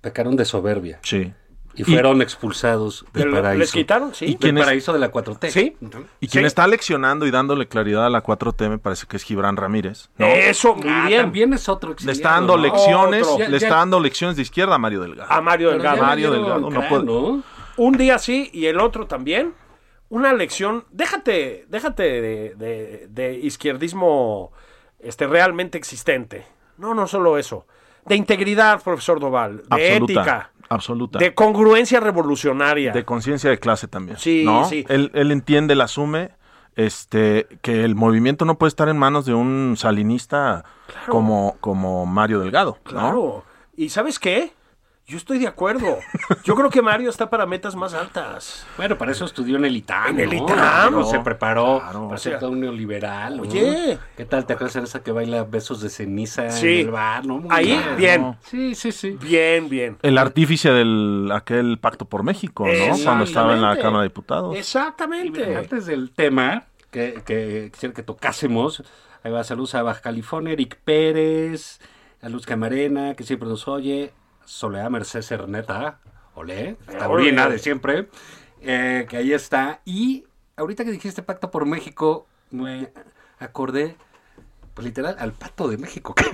[0.01, 0.99] Pecaron de soberbia.
[1.03, 1.33] Sí.
[1.75, 3.73] Y fueron expulsados del ¿Les paraíso.
[3.75, 4.13] quitaron?
[4.15, 4.25] Sí.
[4.25, 4.65] ¿Y Del es?
[4.65, 5.51] paraíso de la 4T.
[5.51, 5.77] Sí.
[6.21, 6.47] Y quien Sí.
[6.47, 10.09] está leccionando y dándole claridad a la 4T me parece que es Gibran Ramírez.
[10.17, 10.27] ¿no?
[10.27, 11.21] Eso, muy Ah, bien.
[11.23, 12.63] también es otro Le está dando ¿no?
[12.65, 15.31] lecciones, le está dando lecciones de izquierda a Mario Delgado.
[15.31, 16.03] A Mario Delgado.
[16.03, 17.43] Mario Delgado, no puede- ¿no?
[17.81, 19.55] Un día sí y el otro también.
[20.11, 20.85] Una lección.
[20.91, 24.53] Déjate, déjate de, de- de izquierdismo
[24.99, 26.45] este, realmente existente.
[26.77, 27.67] No, no solo eso.
[28.05, 29.59] De integridad, profesor Doval.
[29.59, 30.51] De absoluta, ética.
[30.69, 31.19] absoluta.
[31.19, 32.93] De congruencia revolucionaria.
[32.93, 34.19] De conciencia de clase también.
[34.19, 34.65] Sí, ¿no?
[34.67, 34.85] sí.
[34.89, 36.33] Él, él entiende, la asume.
[36.77, 40.65] este, que el movimiento no puede estar en manos de un salinista
[41.09, 42.77] como, como Mario Delgado.
[42.85, 42.91] ¿no?
[42.91, 43.45] Claro.
[43.77, 44.53] ¿Y sabes qué?
[45.11, 45.99] Yo estoy de acuerdo.
[46.45, 48.65] Yo creo que Mario está para metas más altas.
[48.77, 50.11] Bueno, para eso estudió en el ITAM.
[50.11, 50.45] En el ¿no?
[50.45, 51.05] ITAM.
[51.05, 52.07] Se preparó Claro.
[52.07, 53.39] para ser O sea, todo un neoliberal.
[53.39, 53.43] ¿no?
[53.43, 53.99] oye.
[54.17, 54.47] ¿Qué tal?
[54.47, 56.67] ¿Te acuerdas de esa que baila besos de ceniza Sí.
[56.69, 57.27] en el bar?
[57.27, 57.39] ¿no?
[57.39, 58.37] Muy Ahí, bien.
[58.43, 59.19] Sí, sí, sí.
[59.21, 59.99] Bien, bien.
[60.03, 62.97] El artífice del aquel pacto por México, ¿no?
[63.03, 63.77] Cuando estaba en la.
[63.79, 64.55] Cámara de Diputados.
[64.55, 65.57] Y Exactamente.
[65.57, 68.85] antes del tema que, que quisiera que tocásemos,
[69.25, 71.81] ahí va saludos a Baja California, Eric Pérez,
[72.23, 74.13] a Luz Camarena, que siempre nos oye,
[74.51, 76.01] Soledad Mercedes Erneta,
[76.35, 78.09] olé, taurina de siempre,
[78.61, 79.81] eh, que ahí está.
[79.85, 80.25] Y
[80.57, 82.91] ahorita que dijiste Pacto por México, me
[83.39, 83.97] acordé,
[84.75, 86.15] pues literal, al pato de México.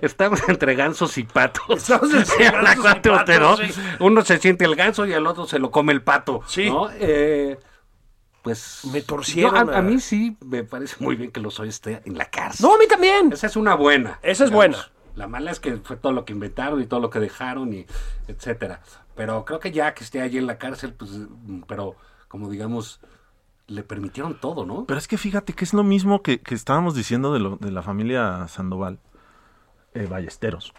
[0.00, 1.82] Estamos entre gansos y patos.
[1.90, 3.80] Estamos entre gansos y patos, sí.
[4.00, 6.42] Uno se siente el ganso y al otro se lo come el pato.
[6.46, 6.70] Sí.
[6.70, 6.88] ¿no?
[6.94, 7.58] Eh,
[8.42, 8.80] pues.
[8.92, 12.00] Me torcieron a, a- a mí sí me parece muy bien que los hoy esté
[12.06, 12.66] en la cárcel.
[12.66, 13.32] No, a mí también.
[13.32, 14.18] Esa es una buena.
[14.22, 14.76] Esa es digamos.
[14.76, 14.88] buena.
[15.14, 17.86] La mala es que fue todo lo que inventaron y todo lo que dejaron y
[18.28, 18.80] etcétera.
[19.14, 21.96] Pero creo que ya que esté allí en la cárcel, pues, mm, pero
[22.28, 23.00] como digamos,
[23.66, 24.84] le permitieron todo, ¿no?
[24.86, 27.70] Pero es que fíjate que es lo mismo que, que estábamos diciendo de, lo- de
[27.70, 28.98] la familia Sandoval,
[29.94, 30.72] eh, Ballesteros.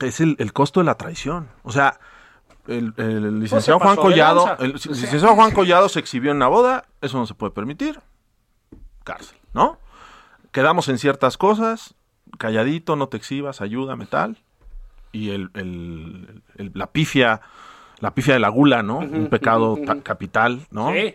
[0.00, 1.48] Es el, el costo de la traición.
[1.62, 1.98] O sea,
[2.66, 6.48] el, el licenciado Pues se Juan Collado, el licenciado Juan Collado se exhibió en una
[6.48, 7.98] boda, eso no se puede permitir.
[9.04, 9.78] Cárcel, ¿no?
[10.52, 11.94] Quedamos en ciertas cosas,
[12.36, 14.38] calladito, no te exhibas, ayúdame, tal.
[15.12, 17.40] Y el, el- el- la pifia,
[18.00, 18.98] la pifia de la gula, ¿no?
[18.98, 20.92] Un pecado ta- capital, ¿no?
[20.92, 21.14] Sí.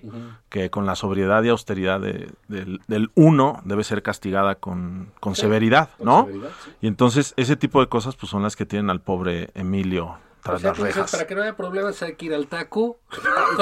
[0.49, 5.35] que con la sobriedad y austeridad de- del, del uno debe ser castigada con, con
[5.35, 6.25] severidad, ¿no?
[6.25, 6.71] severidad, sí.
[6.81, 10.17] Y entonces ese tipo de cosas pues son las que tienen al pobre Emilio O
[10.41, 11.11] tras sea, las dices, rejas.
[11.11, 12.99] para que no haya problemas hay que ir al taco.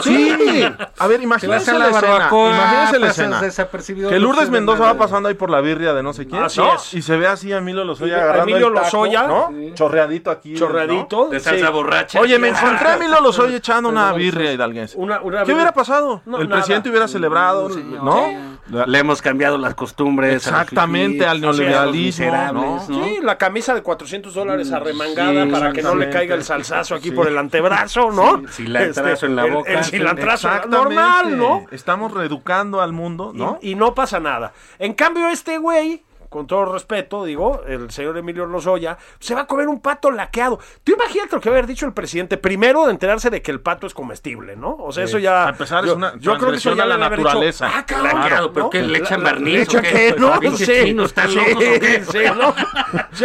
[0.03, 0.63] Sí,
[0.97, 3.41] a ver, imagínense la la escena, barbacoa, imagínense la escena.
[3.41, 6.43] desapercibido, Que no Lourdes Mendoza va pasando ahí por la birria de no sé quién,
[6.43, 6.75] Así ¿no?
[6.75, 6.93] es.
[6.93, 9.49] Y se ve así a Emilio Lozoya agarrando Emilio el taco, Lozoya, ¿no?
[9.49, 9.71] sí.
[9.73, 10.53] Chorreadito aquí.
[10.55, 11.29] Chorreadito.
[11.29, 11.73] De salsa Sí.
[11.73, 12.19] borracha.
[12.19, 14.95] Oye, me encontré a Emilio Lozoya echando una birria hidalguense.
[14.97, 16.21] Una- una ¿Qué hubiera pasado?
[16.25, 16.61] No, el nada.
[16.61, 18.27] presidente hubiera celebrado, ¿no?
[18.69, 20.35] La- Le hemos cambiado las costumbres.
[20.35, 22.83] Exactamente, al neoliberalismo, ¿no?
[22.85, 26.93] Sí, la camisa de 400 dólares arremangada Sí, para que no le caiga el salsazo
[26.95, 28.41] aquí por el antebrazo, ¿no?
[28.49, 29.71] Sí, cilantrazo en la el- boca.
[29.71, 31.65] El cilantrazo normal, ¿no?
[31.71, 33.59] Estamos reeducando al mundo, ¿no?
[33.61, 34.53] Y, y no pasa nada.
[34.79, 39.47] En cambio, este güey, con todo respeto, digo, el señor Emilio Lozoya, se va a
[39.47, 40.59] comer un pato laqueado.
[40.83, 42.37] Tú imagínate lo que va a haber dicho el presidente.
[42.37, 44.75] Primero, de enterarse de que el pato es comestible, ¿no?
[44.79, 45.47] O sea, eso ya.
[45.47, 47.65] A empezar, es yo, una yo creo que eso ya la naturaleza.
[47.67, 48.69] dicho, ah, Laqueado, ¿pero ¿no?
[48.69, 48.81] qué?
[48.83, 50.15] ¿Le echan barniz ¿Le echan qué?
[50.17, 50.85] No, Pinches sí.
[50.85, 52.03] chinos, ¿están Sí, locos o qué?
[52.11, 52.55] sí, ¿no?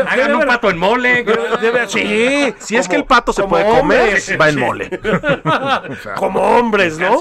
[0.10, 1.24] Hagan un pato en mole.
[1.26, 4.60] Debe- sí, Si es que el pato se puede comer, va en Sí.
[4.60, 5.00] mole.
[6.16, 7.18] como hombres, ¿no?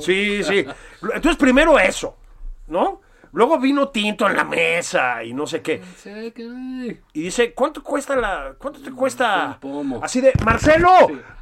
[0.00, 0.64] Sí, sí.
[1.02, 2.16] Entonces, primero eso,
[2.68, 3.00] ¿no?
[3.32, 5.80] Luego vino tinto en la mesa y no sé qué.
[7.12, 8.54] Y dice, ¿cuánto cuesta la...
[8.58, 9.58] ¿Cuánto te cuesta?
[10.02, 10.90] Así de, Marcelo,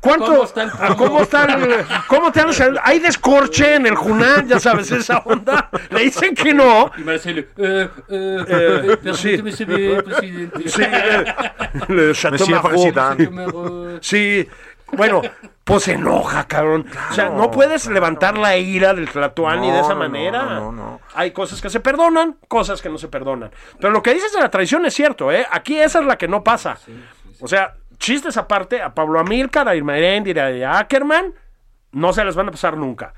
[0.00, 0.26] ¿cuánto?
[0.36, 0.96] ¿Cómo está el pomo?
[0.96, 1.84] ¿Cómo está el...
[2.08, 4.46] ¿Cómo te han sal- ¿Hay descorche en el Junán?
[4.48, 5.70] Ya sabes, esa onda.
[5.90, 6.90] Le dicen que no.
[6.96, 10.02] Y Marcelo, eh, eh, Eh, permíteme sí.
[10.04, 10.68] presidente.
[10.68, 11.24] Sí, eh,
[11.88, 14.46] le Chateau Sí,
[14.92, 15.22] bueno,
[15.66, 16.86] pues se enoja, cabrón.
[17.10, 20.44] o sea, no puedes levantar la ira del Tlatuani No, de esa manera.
[20.44, 21.00] no, no, no.
[21.12, 23.50] Hay cosas que se perdonan, cosas que no se perdonan.
[23.80, 25.44] Pero lo que dices de la traición es cierto, ¿eh?
[25.50, 26.78] Aquí esa es la que no pasa.
[27.40, 31.34] O sea, chistes aparte, a Pablo Amílcar, a Irma Heréndira y a Ackerman,
[31.90, 33.12] no se les van a pasar nunca.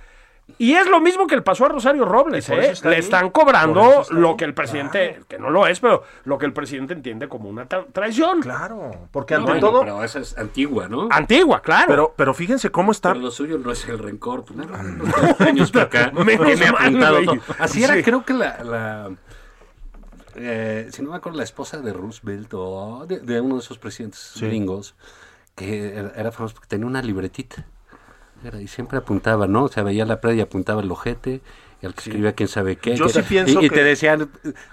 [0.56, 2.70] Y es lo mismo que le pasó a Rosario Robles, ¿eh?
[2.70, 3.00] está Le ahí.
[3.00, 6.52] están cobrando está lo que el presidente, que no lo es, pero lo que el
[6.52, 8.40] presidente entiende como una tra- traición.
[8.40, 9.80] Claro, porque No, ante bueno, todo...
[9.80, 11.08] pero esa es antigua, ¿no?
[11.10, 11.86] Antigua, claro.
[11.88, 13.10] Pero, pero fíjense cómo está...
[13.10, 14.44] Pero lo suyo no es el rencor.
[14.46, 15.04] Pues, no, no,
[15.46, 16.10] años para acá.
[16.24, 17.32] Menos tiene mal, todo.
[17.58, 18.64] Así era, creo que la.
[18.64, 19.10] la
[20.34, 23.78] eh, si no me acuerdo, la esposa de Roosevelt o de, de uno de esos
[23.78, 24.94] presidentes gringos,
[25.54, 27.66] que era, era famoso porque tenía una libretita.
[28.44, 29.64] Era, y siempre apuntaba, ¿no?
[29.64, 31.40] O sea, veía la playa y apuntaba el ojete.
[31.80, 32.96] Y al que escribía quién sabe qué.
[32.96, 34.28] Yo que- sí pienso y, y que- te decían,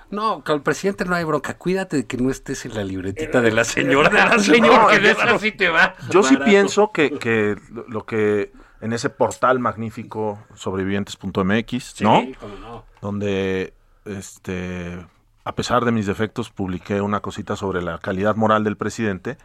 [0.09, 1.55] no, con el presidente no hay bronca.
[1.55, 4.09] Cuídate de que no estés en la libretita de la señora.
[4.09, 5.93] De la señora, No, que de esa sí te va.
[6.09, 8.51] Yo sí pienso que, que lo- lo que
[8.81, 12.21] en ese portal magnífico sobrevivientes.mx, ¿no?
[12.21, 12.85] Sí, cómo no.
[13.01, 13.73] Donde
[14.05, 15.05] este
[15.43, 19.37] a pesar de mis defectos publiqué una cosita sobre la calidad moral del presidente,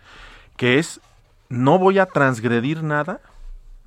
[0.56, 1.00] que es
[1.50, 3.20] no voy a transgredir nada,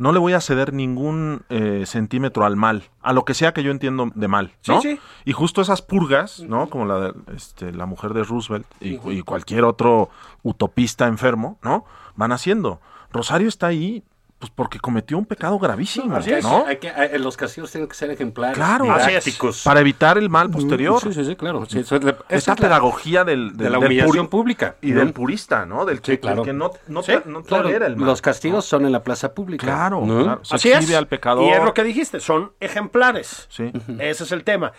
[0.04, 3.63] no le voy a ceder ningún eh, centímetro al mal, a lo que sea que
[3.63, 4.82] yo entiendo de mal, ¿no?
[4.82, 5.00] Sí, sí.
[5.24, 6.70] Y justo esas purgas, ¿no?
[6.70, 10.10] Como la de este, la mujer de Roosevelt y, y cualquier otro
[10.44, 11.86] utopista enfermo, ¿no?
[12.17, 12.82] Van haciendo.
[13.13, 14.04] Rosario está ahí
[14.44, 16.44] Pues porque cometió un pecado gravísimo, Así es.
[16.44, 16.65] ¿no?
[16.67, 18.58] Hay que, hay- los castigos tienen que ser ejemplares.
[18.58, 18.83] Claro.
[18.83, 19.63] Didácticos.
[19.63, 21.00] Para evitar el mal posterior.
[21.00, 21.65] Sí, sí, sí, claro.
[21.65, 24.75] Sí, eso es la- esa Esta es la- pedagogía del, de la del humillación pública.
[24.81, 25.00] Y ¿no?
[25.00, 25.85] del purista, ¿no?
[25.85, 26.44] Del que, Sí, claro.
[26.44, 28.06] del que no, no, Sí, no Claro, tolera el mal.
[28.08, 29.65] los castigos son en la plaza pública.
[29.65, 30.23] Claro, ¿no?
[30.23, 30.44] claro.
[30.44, 30.98] Se Así exhibe es.
[30.98, 31.46] al pecador.
[31.46, 33.48] Y es lo que dijiste, son ejemplares.
[33.50, 33.71] Sí.
[33.98, 34.73] Ese es el tema.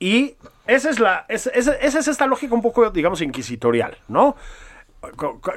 [0.00, 0.34] Y
[0.66, 4.34] esa es la, es- esa, esa es esta lógica un poco, digamos, inquisitorial, ¿no?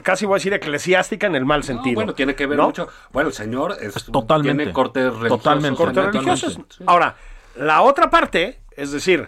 [0.04, 1.96] Casi voy a decir eclesiástica en el mal No, sentido.
[1.96, 2.66] bueno, tiene que ver ¿no?
[2.68, 2.88] mucho.
[3.12, 4.58] Bueno, el señor es, totalmente.
[4.64, 5.38] tiene cortes religiosos.
[5.42, 5.78] Totalmente.
[5.78, 6.18] Cortes totalmente.
[6.32, 6.60] religiosos.
[6.78, 6.84] Sí.
[6.88, 7.16] Ahora,
[7.56, 9.28] la otra parte, es decir,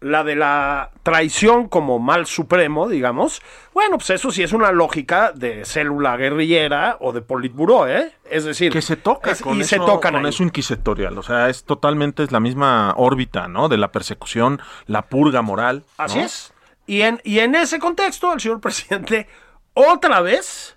[0.00, 3.42] la de la traición como mal supremo, digamos,
[3.74, 8.12] bueno, pues eso sí es una lógica de célula guerrillera o de politburó, ¿eh?
[8.30, 10.30] Es decir, que se toca es- con, y eso, se tocan con ahí.
[10.30, 11.18] eso inquisitorial.
[11.18, 13.68] O sea, es totalmente es la misma órbita, ¿no?
[13.68, 15.84] De la persecución, la purga moral.
[15.98, 16.04] ¿no?
[16.04, 16.52] Así es.
[16.88, 19.28] Y en, y en ese contexto, el señor presidente
[19.74, 20.76] otra vez,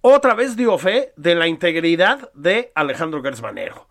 [0.00, 3.86] otra vez dio fe de la integridad de Alejandro Gertz Manero.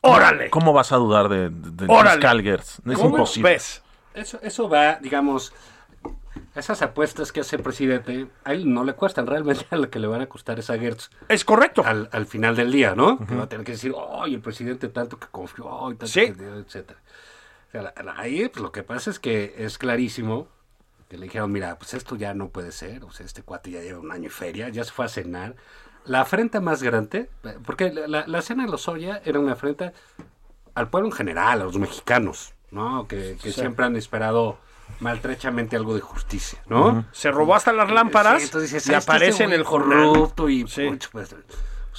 [0.00, 0.50] ¡Órale!
[0.50, 2.16] ¿Cómo vas a dudar de, de- Órale.
[2.16, 2.80] fiscal Gertz?
[2.84, 3.50] Es ¿Cómo imposible.
[3.52, 3.82] ves?
[4.14, 5.52] Eso, eso va, digamos,
[6.56, 10.00] esas apuestas que hace el presidente, a él no le cuestan, realmente a lo que
[10.00, 11.82] le van a costar es a Gertz Es correcto.
[11.86, 13.24] al, al final del día, ¿no?
[13.24, 15.90] Que va a tener que decir, ¡ay, el presidente tanto que confió!
[15.92, 16.26] Y tanto Sí.
[16.26, 16.98] que dio", etcétera.
[17.68, 20.48] O sea, ahí pues, lo que pasa es que es clarísimo
[21.12, 23.82] que le dijeron, mira, pues esto ya no puede ser, o sea, este cuate ya
[23.82, 25.56] lleva un año y feria, ya se fue a cenar.
[26.06, 27.28] La afrenta más grande,
[27.66, 29.92] porque la, la, la cena de los Oya era una afrenta
[30.74, 33.06] al pueblo en general, a los mexicanos, ¿no?
[33.08, 34.56] Que, que siempre han esperado
[35.00, 37.04] maltrechamente algo de justicia, ¿no?
[37.12, 39.52] Se robó hasta las lámparas Sí, entonces dices, y "Ah, es que aparece este en
[39.52, 40.08] el jornal.
[40.08, 40.86] corrupto y Sí.
[40.88, 41.36] pues, pues,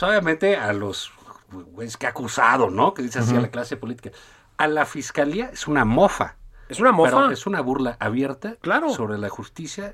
[0.01, 1.11] obviamente a los
[1.51, 2.95] güeyes que ha acusado, ¿no?
[2.95, 4.09] Que dice así a la clase política.
[4.57, 6.35] A la fiscalía es una mofa.
[6.69, 7.11] Es una mofa.
[7.11, 8.89] Pero es una burla abierta Claro.
[8.89, 9.93] sobre la justicia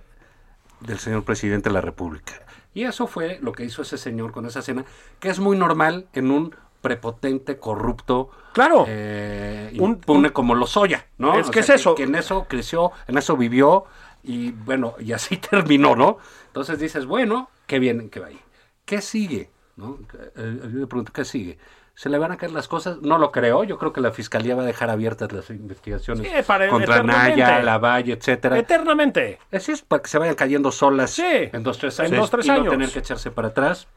[0.81, 2.33] del señor presidente de la República.
[2.73, 4.85] Y eso fue lo que hizo ese señor con esa cena,
[5.19, 8.85] que es muy normal en un prepotente, corrupto, Claro.
[8.87, 11.37] eh, Un- impune un- como Lozoya, ¿no?
[11.37, 11.95] Es que es eso.
[11.95, 13.83] Que, en eso creció, en eso vivió
[14.23, 15.35] y bueno, y así
[15.77, 16.19] terminó, ¿no?
[16.47, 18.39] Entonces dices, bueno, qué bien que vaya.
[18.85, 19.49] ¿Qué sigue?
[19.75, 19.97] ¿No?
[20.35, 21.57] Eh, yo le pregunto, ¿qué sigue?
[21.99, 23.01] ¿Se le van a caer las cosas?
[23.01, 23.65] No lo creo.
[23.65, 27.03] Yo creo que la fiscalía va a dejar abiertas las investigaciones Sí, para- contra.
[27.03, 28.57] Naya, Lavalle, etcétera.
[28.57, 29.37] Eternamente.
[29.51, 31.25] Así es para que se vayan cayendo solas Sí.
[31.25, 32.19] en dos, tres En años.
[32.19, 32.63] dos, tres y años.
[32.67, 33.89] no tener que echarse para atrás.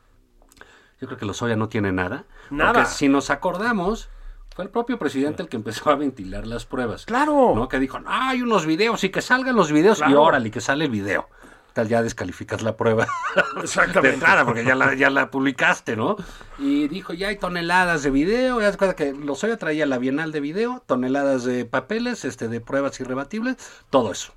[1.01, 2.25] Yo creo que Lozoya no tiene nada.
[2.51, 2.73] Nada.
[2.73, 4.09] Porque si nos acordamos,
[4.53, 7.07] fue el propio presidente el que empezó a ventilar las pruebas.
[7.07, 7.53] Claro.
[7.55, 7.69] ¿no?
[7.69, 10.23] Que dijo, "No, hay unos videos y que salgan los videos y Claro.
[10.23, 11.29] órale, que sale el video.
[11.73, 13.07] Tal, ya descalificas la prueba
[13.57, 14.15] de Exactamente.
[14.15, 16.17] entrada porque ya la, ya la publicaste, ¿no?
[16.59, 18.61] Y dijo, ya hay toneladas de video.
[18.61, 22.61] Ya se cuenta que Lozoya traía la Bienal de video, toneladas de papeles, este, de
[22.61, 23.57] pruebas irrebatibles,
[23.91, 24.33] todo eso.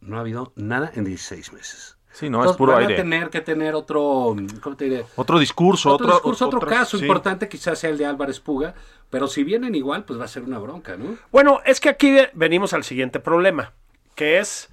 [0.00, 1.96] No ha habido nada en 16 meses.
[2.12, 2.94] Sí, no, es puro van aire.
[2.94, 5.04] a tener que tener otro, ¿cómo te diré?
[5.16, 7.04] Otro discurso, Otro, otro, discurso, otro otro- caso sí.
[7.04, 8.74] importante quizás sea el de Álvarez Puga,
[9.10, 11.16] pero si vienen igual, pues va a ser una bronca, ¿no?
[11.30, 13.72] Bueno, es que aquí ve- venimos al siguiente problema,
[14.16, 14.68] que es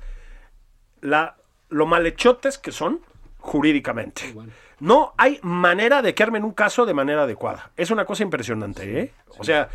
[1.05, 1.35] la,
[1.69, 2.99] lo malhechotes que son
[3.39, 4.35] jurídicamente.
[4.79, 7.71] No hay manera de que armen un caso de manera adecuada.
[7.77, 9.13] Es una cosa impresionante, ¿eh?
[9.37, 9.69] O sea,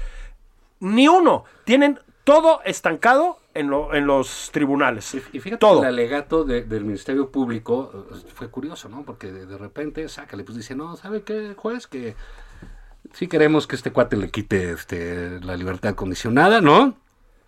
[0.80, 1.44] ni uno.
[1.64, 5.14] Tienen todo estancado en, lo- en los tribunales.
[5.14, 5.80] Y, y fíjate todo.
[5.80, 9.02] que el alegato de- del Ministerio Público eh, fue curioso, ¿no?
[9.04, 11.86] Porque de, de repente, sácale, pues dice, no, ¿sabe qué, juez?
[11.86, 12.14] Que
[13.14, 16.94] sí queremos que este cuate le quite este, la libertad condicionada, ¿no?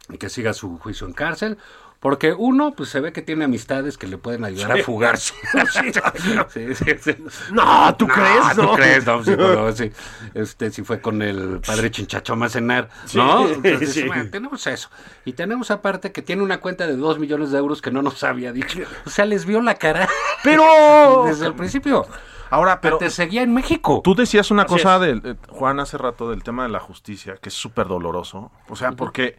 [0.08, 1.58] Y que siga su juicio en cárcel.
[2.02, 5.34] Porque uno, pues se ve que tiene amistades que le pueden ayudar a fugarse.
[6.52, 7.16] Sí, sí, sí.
[7.52, 8.56] No, ¿tú crees?
[8.56, 8.74] ¿Tú No.
[8.74, 9.06] crees?
[9.06, 9.90] No, sí.
[10.34, 13.48] Este, sí fue con el padre Chinchachoma a cenar, ¿no?
[13.48, 14.02] Entonces, sí.
[14.04, 14.90] bueno, tenemos eso.
[15.24, 18.24] Y tenemos aparte que tiene una cuenta de dos millones de euros que no nos
[18.24, 18.80] había dicho.
[19.06, 20.08] O sea, les vio la cara
[20.42, 20.64] Pero...
[21.26, 22.06] desde el principio.
[22.50, 24.00] Ahora, pero te seguía en México.
[24.02, 27.36] tú decías una Así cosa, del, eh, Juan, hace rato del tema de la justicia,
[27.40, 28.50] que es súper doloroso.
[28.68, 29.38] O sea, porque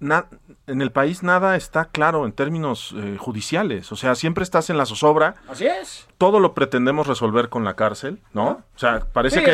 [0.00, 0.26] na-
[0.66, 3.90] en el país nada está claro en términos eh, judiciales.
[3.92, 5.34] O sea, siempre estás en la zozobra.
[5.48, 6.06] Así es.
[6.18, 8.48] todo lo pretendemos resolver con la cárcel, ¿no?
[8.74, 9.52] O sea, parece Sí, que,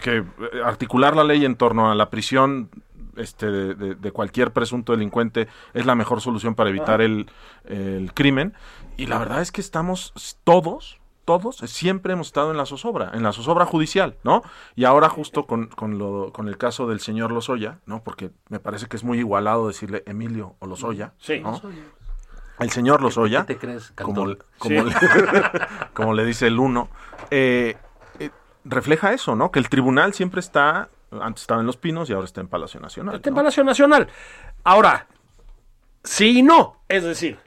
[0.00, 0.22] que- eh,
[0.64, 2.68] articular la ley en torno a la prisión
[3.16, 7.30] este, de, de- de cualquier presunto delincuente es la mejor solución para evitar el,
[7.64, 8.54] el crimen.
[8.96, 10.12] Y la verdad es que estamos
[10.44, 10.99] todos,
[11.38, 14.42] todos, siempre hemos estado en la zozobra, en la zozobra judicial, ¿no?
[14.74, 18.02] Y ahora justo con, con, lo, con el caso del señor Lozoya, ¿no?
[18.02, 21.38] Porque me parece que es muy igualado decirle Emilio o Lozoya, Sí.
[21.38, 21.60] ¿no?
[22.58, 24.92] El señor Lozoya, ¿Qué te crees, como, como, le,
[25.94, 26.88] como le dice el uno,
[27.30, 27.76] eh,
[28.18, 28.30] eh,
[28.64, 29.52] refleja eso, ¿no?
[29.52, 32.80] Que el tribunal siempre está, antes estaba en Los Pinos y ahora está en Palacio
[32.80, 33.14] Nacional.
[33.14, 33.40] Está en ¿no?
[33.40, 34.08] Palacio Nacional.
[34.64, 35.06] Ahora,
[36.02, 36.82] sí y no.
[36.88, 37.38] Es decir,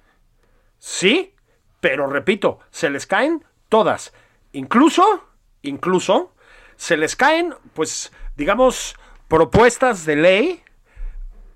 [0.79, 1.35] sí,
[1.81, 3.43] pero repito, se les caen
[3.73, 4.13] todas.
[4.51, 5.03] Incluso
[5.63, 6.33] incluso,
[6.75, 8.95] se les caen, pues, digamos,
[9.27, 10.61] propuestas de ley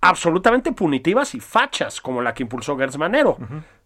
[0.02, 3.38] absolutamente punitivas y fachas, como la que impulsó Gertz Manero.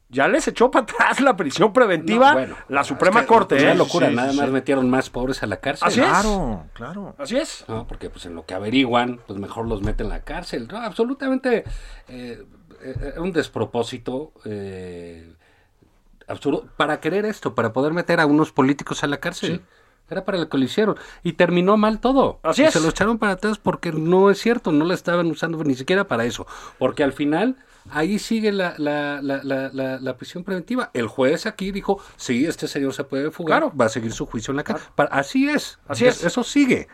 [0.08, 3.56] Ya les echó para atrás la prisión preventiva No, bueno, la Suprema es que Corte.
[3.58, 3.66] Es ¿eh?
[3.66, 4.38] una locura, Sí, sí, nada sí.
[4.38, 5.88] más metieron más pobres a la cárcel.
[5.88, 6.08] Así es.
[6.08, 7.16] Claro, claro.
[7.18, 7.66] Así es.
[7.68, 7.88] ¿no?
[7.88, 10.68] Porque pues en lo que averiguan, pues mejor los meten en la cárcel.
[10.70, 11.64] No, absolutamente
[12.10, 12.44] eh,
[12.82, 15.34] eh, un despropósito eh,
[16.32, 19.62] absurdo para querer esto, para poder meter a unos políticos a la cárcel.
[20.10, 20.98] Era para lo que lo hicieron.
[21.24, 22.40] Y terminó mal todo.
[22.44, 22.74] Así Y es.
[22.74, 26.06] Se lo echaron para atrás porque no es cierto, no la estaban usando ni siquiera
[26.08, 26.46] para eso.
[26.78, 27.56] Porque al final
[27.92, 30.92] ahí sigue la, la, la, la, la- la prisión preventiva.
[30.94, 33.74] El juez aquí dijo, sí, este señor se puede fugar, Claro.
[33.78, 34.90] va a seguir su juicio en la cárcel.
[35.12, 35.80] Así es.
[35.88, 36.24] Así es.
[36.26, 36.90] Eso sigue.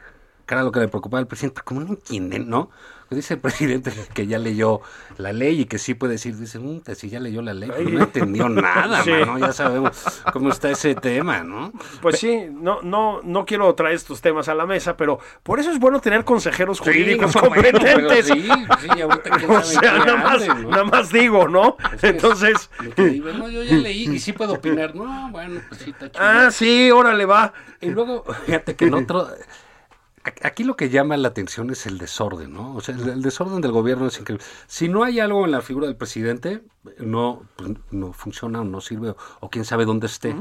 [0.47, 1.61] Que era lo que le preocupaba al presidente.
[1.63, 2.71] Como no entienden, ¿no?
[3.09, 4.81] Pues dice el presidente que ya leyó
[5.17, 7.69] la ley y que sí puede decir, dice, "Mm, que si ya leyó la ley,
[7.73, 9.11] pero no entendió nada, Sí.
[9.11, 9.37] mano.
[9.39, 11.71] Ya sabemos cómo está ese tema, ¿no?
[12.01, 15.71] Pues sí, no, no, no quiero traer estos temas a la mesa, pero por eso
[15.71, 18.25] es bueno tener consejeros jurídicos Sí, no, bueno, competentes.
[18.25, 18.41] sí,
[18.81, 21.77] sí, ahorita quién o sea, nada más, nada más digo, ¿no?
[22.01, 24.95] Entonces, que digo, no, yo ya leí y sí puedo opinar.
[24.95, 26.23] No, bueno, pues sí, está chido.
[26.25, 27.53] ah, sí, órale, va.
[27.79, 29.29] Y luego, fíjate que en otro...
[30.43, 32.75] Aquí lo que llama la atención es el desorden, ¿no?
[32.75, 34.45] O sea, el, el desorden del gobierno es increíble.
[34.67, 36.61] Si no hay algo en la figura del presidente,
[36.99, 40.35] no, pues, no funciona o no sirve, o, o quién sabe dónde esté.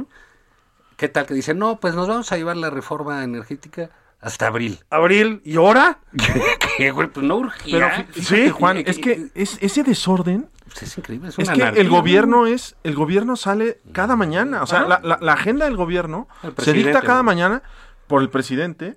[0.97, 4.81] ¿Qué tal que dicen, no, pues nos vamos a llevar la reforma energética hasta abril?
[4.89, 5.99] Abril, ¿y ahora?
[6.79, 7.09] ¿Qué, güey?
[7.09, 7.47] Pues no Pero
[7.87, 8.07] urgía.
[8.15, 11.89] fí- Sí, Juan, es que es, ese desorden Pues es increíble, es, que anarquía, el
[11.89, 11.97] ¿no?
[11.97, 14.63] gobierno es, el gobierno sale cada mañana.
[14.63, 16.29] O sea, la, la- la agenda del gobierno
[16.59, 17.63] se dicta cada mañana
[18.07, 18.97] por el presidente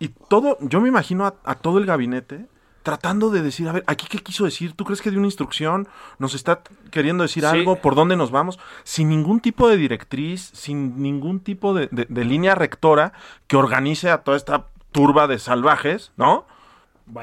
[0.00, 2.46] y todo, yo me imagino a, a todo el gabinete
[2.82, 5.86] tratando de decir, a ver, aquí qué quiso decir, ¿tú crees que de una instrucción
[6.18, 7.48] nos está queriendo decir Sí.
[7.48, 8.58] algo, por dónde nos vamos?
[8.84, 13.12] Sin ningún tipo de directriz, sin ningún tipo de, de- de línea rectora
[13.46, 16.46] que organice a toda esta turba de salvajes, ¿no?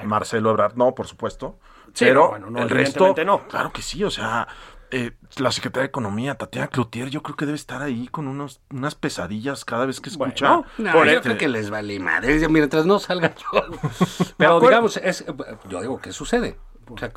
[0.05, 1.57] Marcelo Ebrard, no, por supuesto.
[1.93, 3.47] Sí, pero no, bueno, no, el resto, no.
[3.47, 4.47] claro que sí, o sea,
[4.91, 8.61] eh, la secretaria de Economía, Tatiana Cloutier, yo creo que debe estar ahí con unos,
[8.71, 10.47] unas pesadillas cada vez que escucha.
[10.57, 13.61] Bueno, No, Por yo creo que les vale madre, mientras no salga yo.
[14.37, 15.25] Pero digamos, es,
[15.69, 16.57] yo digo, ¿qué sucede?
[16.89, 17.11] O sea,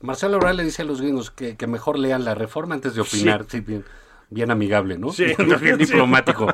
[0.00, 3.00] Marcelo Ebrard le dice a los gringos que, que mejor lean la reforma antes de
[3.00, 3.84] opinar, sí, bien,
[4.30, 5.12] bien amigable, ¿no?
[5.12, 5.26] Sí.
[5.60, 5.84] bien Sí.
[5.86, 6.46] diplomático.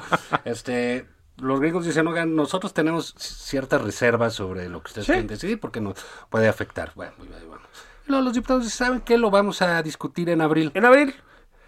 [0.44, 1.06] Este,
[1.36, 5.12] los gringos dicen, oigan, nosotros tenemos ciertas reservas sobre lo que ustedes Sí.
[5.12, 5.94] quieren decidir porque nos
[6.30, 6.92] puede afectar.
[6.94, 7.62] Bueno, bueno.
[8.06, 9.16] Luego los diputados dicen, ¿saben qué?
[9.18, 10.70] Lo vamos a discutir en abril.
[10.74, 11.14] En abril,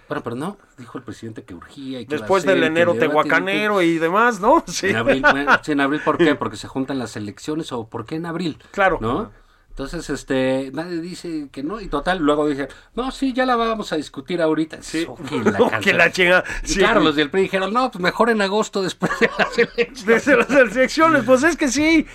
[0.09, 3.83] Bueno, pero no, dijo el presidente que urgía y que después del que enero tehuacanero
[3.83, 4.63] y demás, ¿no?
[4.69, 4.89] Sí.
[4.89, 6.35] En abril, bueno, sí, en abril, ¿por qué?
[6.37, 8.59] Porque se juntan las elecciones o ¿por qué en abril?
[8.71, 8.99] Claro.
[9.01, 9.33] ¿No?
[9.71, 13.93] Entonces, este, nadie dice que no, y total, luego dice, no, sí, ya la vamos
[13.93, 14.79] a discutir ahorita.
[14.81, 15.05] Sí.
[15.07, 15.81] Oh, que la No, cansa.
[15.81, 16.09] que la.
[16.09, 16.79] Y Sí.
[16.79, 20.07] claro, los del PRI dijeron, no, pues mejor en agosto después de las elecciones.
[20.07, 22.07] Desde las elecciones, pues es que sí.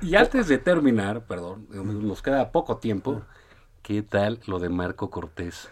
[0.00, 3.20] Y antes de terminar, perdón, nos queda poco tiempo,
[3.82, 5.68] ¿qué tal lo de Marco Cortés?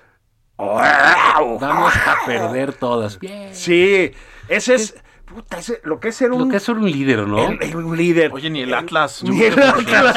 [0.58, 3.18] Vamos a perder todas.
[3.18, 3.54] Bien.
[3.54, 4.12] Sí,
[4.48, 4.94] ese es.
[5.32, 6.40] Puta, ese, lo que es ser un.
[6.40, 7.38] Lo que es ser un líder, ¿no?
[7.48, 8.30] el- el- un líder.
[8.32, 9.22] Oye, ni el Atlas.
[9.22, 10.16] Ni el Atlas.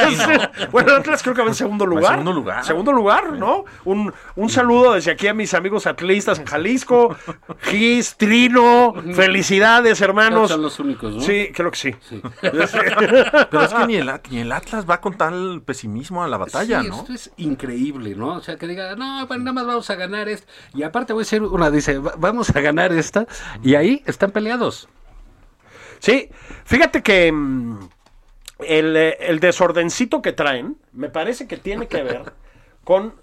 [0.72, 2.10] Bueno, el Atlas creo que va en segundo lugar.
[2.12, 2.64] segundo lugar.
[2.64, 3.64] Segundo lugar, ¿no?
[3.84, 7.14] Un, un saludo desde aquí a mis amigos atlistas en Jalisco.
[7.62, 10.50] Gis, Trino, felicidades, hermanos.
[10.50, 11.20] Son los únicos, ¿no?
[11.20, 11.94] Sí, creo que sí.
[12.40, 12.62] Pero
[13.62, 16.88] es que ni el, ni el Atlas va con tal pesimismo a la batalla, Sí,
[16.88, 16.96] ¿no?
[16.96, 18.34] esto es increíble, ¿no?
[18.34, 20.46] O sea, que diga, no, pues nada más vamos a ganar esto.
[20.74, 23.26] Y aparte voy a decir una, dice, "Va- vamos a ganar esta.
[23.62, 24.88] Y ahí están peleados.
[26.04, 26.28] Sí,
[26.64, 27.78] fíjate que mm,
[28.60, 32.32] el, eh, el desordencito que traen me parece que tiene que ver
[32.84, 33.14] con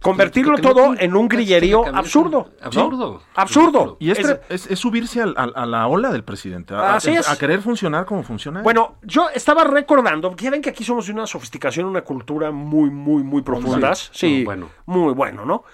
[0.00, 2.48] convertirlo todo en un grillerío absurdo.
[2.60, 2.66] ¿no?
[2.66, 3.22] Absurdo.
[3.34, 3.96] Absurdo.
[4.00, 4.18] Y es,
[4.48, 7.28] Es- subirse al- al- a la ola del presidente, a, Así a- es.
[7.28, 8.62] a querer funcionar como funciona.
[8.62, 12.88] Bueno, yo estaba recordando, ya ven que aquí somos de una sofisticación, una cultura muy,
[12.88, 14.08] muy, muy profundas.
[14.14, 14.70] Sí, No, bueno.
[14.86, 15.64] muy bueno, ¿no?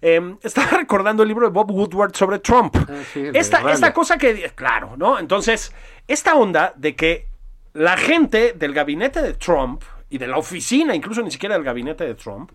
[0.00, 2.76] Eh, estaba recordando el libro de Bob Woodward sobre Trump.
[2.76, 5.18] Ah, sí, esta, esta cosa que, claro, ¿no?
[5.18, 5.72] Entonces,
[6.06, 7.28] esta onda de que
[7.74, 12.04] la gente del gabinete de Trump y de la oficina, incluso ni siquiera del gabinete
[12.04, 12.50] de Trump,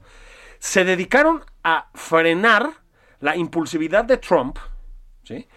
[0.59, 2.69] se dedicaron a frenar
[3.19, 4.57] la impulsividad de Trump,
[5.23, 5.47] ¿sí?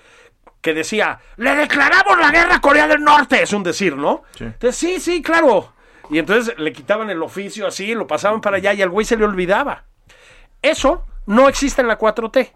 [0.60, 4.24] que decía, le declaramos la guerra a Corea del Norte, es un decir, ¿no?
[4.36, 4.44] Sí.
[4.44, 5.72] Entonces, sí, sí, claro.
[6.10, 9.16] Y entonces le quitaban el oficio así, lo pasaban para allá y al güey se
[9.16, 9.84] le olvidaba.
[10.62, 12.52] Eso no existe en la 4T.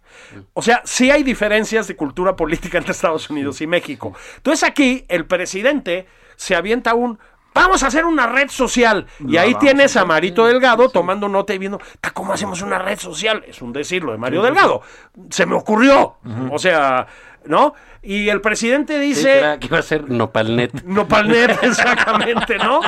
[0.55, 4.15] O sea, sí hay diferencias de cultura política entre Estados Unidos y México.
[4.37, 6.07] Entonces aquí el presidente
[6.37, 7.19] se avienta un...
[7.53, 9.07] Vamos a hacer una red social.
[9.27, 12.97] Y ahí tienes a Marito Delgado tomando nota y viendo, "Ta, ¿cómo hacemos una red
[12.97, 13.43] social?
[13.49, 14.83] Es un decirlo de Mario Delgado.
[15.31, 16.17] Se me ocurrió.
[16.53, 17.09] O sea,
[17.47, 17.75] ¿no?
[18.03, 19.59] Y el presidente dice...
[19.61, 20.73] que iba a ser Nopalnet.
[20.85, 22.81] Nopalnet, exactamente, ¿no?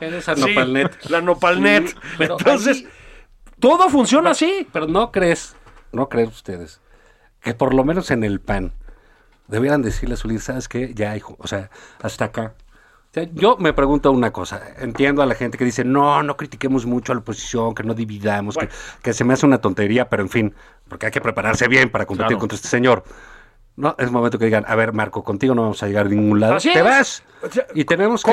[0.00, 1.04] Era esa Sí, Nopalnet.
[1.08, 1.96] la Nopalnet.
[2.18, 2.88] Entonces, ahí-
[3.60, 4.66] todo funciona así.
[4.72, 5.56] Pero no crees,
[5.92, 6.80] no crees ustedes,
[7.40, 8.72] que por lo menos en el PAN
[9.48, 10.92] debieran decirle a su líder, ¿sabes qué?
[10.94, 11.70] Ya, hijo, o sea,
[12.02, 12.54] hasta acá.
[13.10, 16.36] O sea, yo me pregunto una cosa, entiendo a la gente que dice, no, no
[16.36, 18.68] critiquemos mucho a la oposición, que no dividamos, que,
[19.02, 20.54] que se me hace una tontería, pero en fin,
[20.88, 22.40] porque hay que prepararse bien para competir Claro.
[22.40, 23.04] contra este señor.
[23.76, 26.38] No, es momento que digan, a ver, Marco, contigo no vamos a llegar a ningún
[26.38, 26.54] lado.
[26.54, 26.84] Así Te es.
[26.84, 27.22] vas.
[27.42, 28.30] O sea, y tenemos que...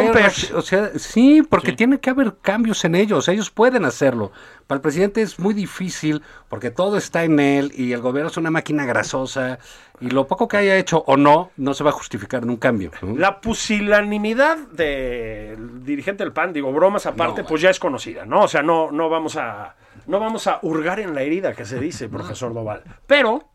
[0.54, 3.28] O sea, sí, porque tiene que haber cambios en ellos.
[3.28, 4.32] Ellos pueden hacerlo.
[4.68, 8.38] Para el presidente es muy difícil porque todo está en él y el gobierno es
[8.38, 9.58] una máquina grasosa
[10.00, 12.58] y lo poco que haya hecho o no, no se va a justificar en un
[12.58, 12.92] cambio.
[13.02, 13.18] ¿no?
[13.18, 18.44] La pusilanimidad del dirigente del PAN, digo, bromas aparte, No, pues ya es conocida, ¿no?
[18.44, 19.76] O sea, no, no vamos a
[20.08, 22.84] no vamos a hurgar en la herida que se dice, profesor Doval.
[23.08, 23.50] Pero,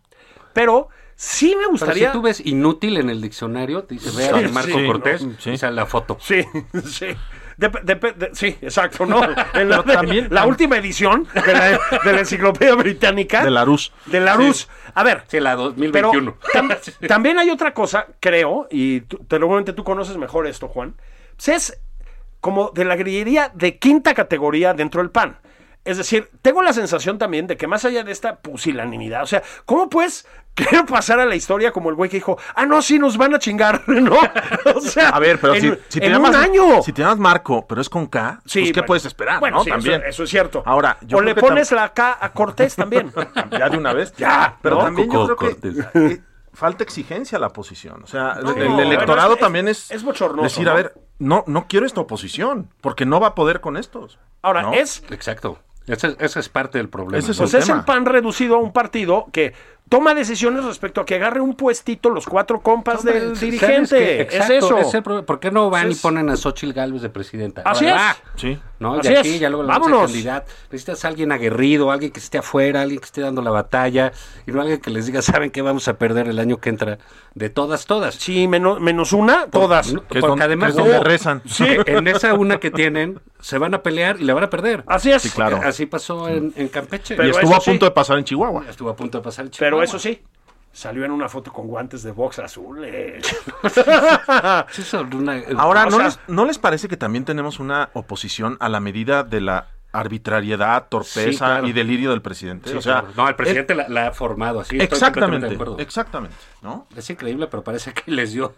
[0.53, 2.09] pero sí me Pero gustaría.
[2.09, 5.35] si tú ves inútil en el diccionario, te dice, ve Sí, Marco sí, Cortés no,
[5.39, 5.51] sí.
[5.51, 6.17] y sale la foto.
[6.21, 6.45] Sí,
[6.87, 7.07] sí.
[7.57, 9.21] De- sí, exacto, ¿no?
[9.55, 11.65] En la, también- la última edición de la,
[12.05, 13.43] de la enciclopedia británica.
[13.43, 13.93] De Larousse.
[14.05, 14.69] De Larousse.
[14.95, 16.37] A ver, Sí, la pero 2021.
[16.53, 20.97] tam- también hay otra cosa, creo, y tú, te- seguramente tú conoces mejor esto, Juan.
[21.37, 21.81] Pues es
[22.43, 25.39] como de la grillería de quinta categoría dentro del PAN.
[25.87, 29.43] Es decir, tengo la sensación también de que más allá de esta pusilanimidad, o sea,
[29.65, 30.27] ¿cómo puedes
[30.57, 33.35] querer pasar a la historia como el güey que dijo, ah, no, sí, nos van
[33.35, 34.19] a chingar, ¿no?
[34.75, 36.83] O sea, A ver, pero en, si, si te en llamas, un año.
[36.83, 38.87] Si te llamas Marco, pero es con K, Sí, pues ¿qué bueno.
[38.87, 39.41] puedes esperar?
[39.41, 39.65] Bueno, ¿no?
[39.65, 40.01] sí, También.
[40.01, 40.63] Eso, eso es cierto.
[40.67, 43.13] Ahora, yo o creo le que pones la K a Cortés también.
[43.51, 44.13] ya de una vez.
[44.17, 44.85] Ya, Pero ¿no?
[44.85, 45.87] también yo creo Coco que Cortés.
[45.95, 46.23] eh,
[46.53, 48.03] falta exigencia a la oposición.
[48.03, 50.71] O sea, No, el, electorado es- también es, es bochornoso, decir, ¿no?
[50.71, 54.19] a ver, no, no quiero esta oposición, porque no va a poder con estos.
[54.43, 54.73] Ahora, ¿no?
[54.73, 55.59] es Exacto.
[55.87, 57.19] Ese, ese es parte del problema.
[57.19, 57.45] Ese es ¿no?
[57.45, 59.55] Pues el es el PAN reducido a un partido que
[59.89, 64.27] toma decisiones respecto a que agarre un puestito los cuatro compas Hombre, del ¿sabes dirigente.
[64.29, 64.37] qué?
[64.39, 64.79] es eso.
[64.79, 65.27] es el problema.
[65.27, 67.63] ¿Por qué no van y ponen a Xochitl Galvez de presidenta?
[67.65, 67.95] Así es.
[67.95, 68.17] va.
[68.37, 68.59] Sí.
[68.79, 68.95] ¿no?
[68.95, 69.41] Así de aquí es.
[69.41, 70.13] ya luego le vamos a Vámonos.
[70.71, 74.13] Necesitas a alguien aguerrido, alguien que esté afuera, alguien que esté dando la batalla,
[74.47, 76.99] y no alguien que les diga, ¿saben qué vamos a perder el año que entra?
[77.35, 78.15] De todas, todas.
[78.15, 79.93] Sí, menos, menos una, todas.
[79.93, 81.43] No, Que porque además que es donde no, rezan.
[81.47, 84.85] Sí, en esa una que tienen, se van a pelear y la van a perder.
[84.87, 85.23] Así es.
[85.23, 85.61] Sí, claro.
[85.63, 87.17] Así pasó en, en Campeche.
[87.17, 87.91] Pero y estuvo a punto sí.
[87.91, 88.65] de pasar en Chihuahua.
[88.69, 89.85] Estuvo a punto de pasar el Pero Chihuahua.
[89.85, 90.23] eso sí,
[90.73, 93.25] salió en una foto con guantes de box azules.
[95.15, 98.69] Una- Ahora, o ¿no, sea- les, ¿no les parece que también tenemos una oposición a
[98.69, 101.67] la medida de la arbitrariedad, torpeza Sí, claro.
[101.67, 102.71] y delirio del presidente?
[102.71, 103.15] Sí, o sea, claro.
[103.17, 104.77] no, el presidente la, la ha formado así.
[104.77, 105.79] estoy exactamente, de acuerdo.
[105.79, 106.87] exactamente, ¿no?
[106.97, 108.55] Es increíble, pero parece que les dio,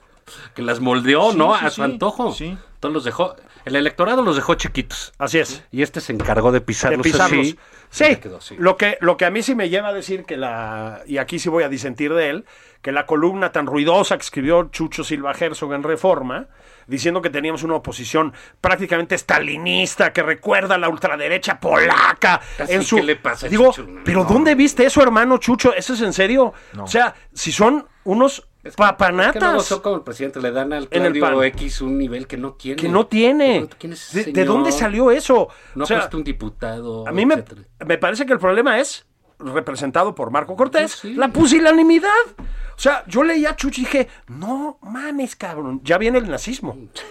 [0.55, 1.57] que las moldeó, Sí, ¿no?
[1.57, 2.33] sí, a sí, su antojo.
[2.33, 2.47] sí.
[2.75, 3.37] Entonces los dejó,
[3.69, 5.13] el electorado los dejó chiquitos.
[5.19, 5.63] Así es.
[5.71, 7.41] Y este se encargó de De pisarlos, pisarlos.
[7.41, 7.59] así.
[7.91, 8.57] Sí, quedó así.
[8.59, 11.39] Lo, que, lo que a mí sí me lleva a decir que la, y aquí
[11.39, 12.45] sí voy a disentir de él,
[12.83, 16.47] que la columna tan ruidosa que escribió Chucho Silva Herzog en Reforma,
[16.87, 22.41] diciendo que teníamos una oposición prácticamente estalinista que recuerda a la ultraderecha polaca.
[22.59, 23.89] Así, en su, ¿qué le pasa Digo, Chucho?
[24.05, 24.29] pero No.
[24.31, 25.75] ¿dónde viste eso, hermano Chucho?
[25.75, 26.53] ¿Eso es en serio?
[26.79, 30.89] O sea, si son unos Es que papanatas son como el presidente, le dan al
[30.91, 31.47] En el Claudio PAN.
[31.49, 32.77] X un nivel que no tiene.
[32.77, 33.69] que no tiene.
[33.79, 35.49] ¿Quién es ese ¿De, de dónde salió eso?
[35.75, 37.07] No O sea, un diputado.
[37.07, 37.45] A mí me,
[37.87, 39.07] me parece que el problema es
[39.39, 41.15] representado por Marco Cortés, Sí, sí.
[41.15, 42.11] la pusilanimidad.
[42.37, 46.77] O sea, yo leía a Chuchi y dije, no mames, cabrón, ya viene el nazismo.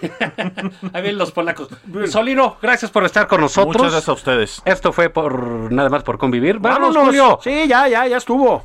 [0.92, 1.68] Ahí vienen los polacos.
[2.08, 3.76] Solino, gracias por estar con nosotros.
[3.76, 4.62] Muchas gracias a ustedes.
[4.66, 6.58] Esto fue por nada más por convivir.
[6.58, 7.04] Vamos, Vámonos.
[7.06, 7.38] Julio.
[7.42, 8.64] Sí, ya, ya, ya estuvo.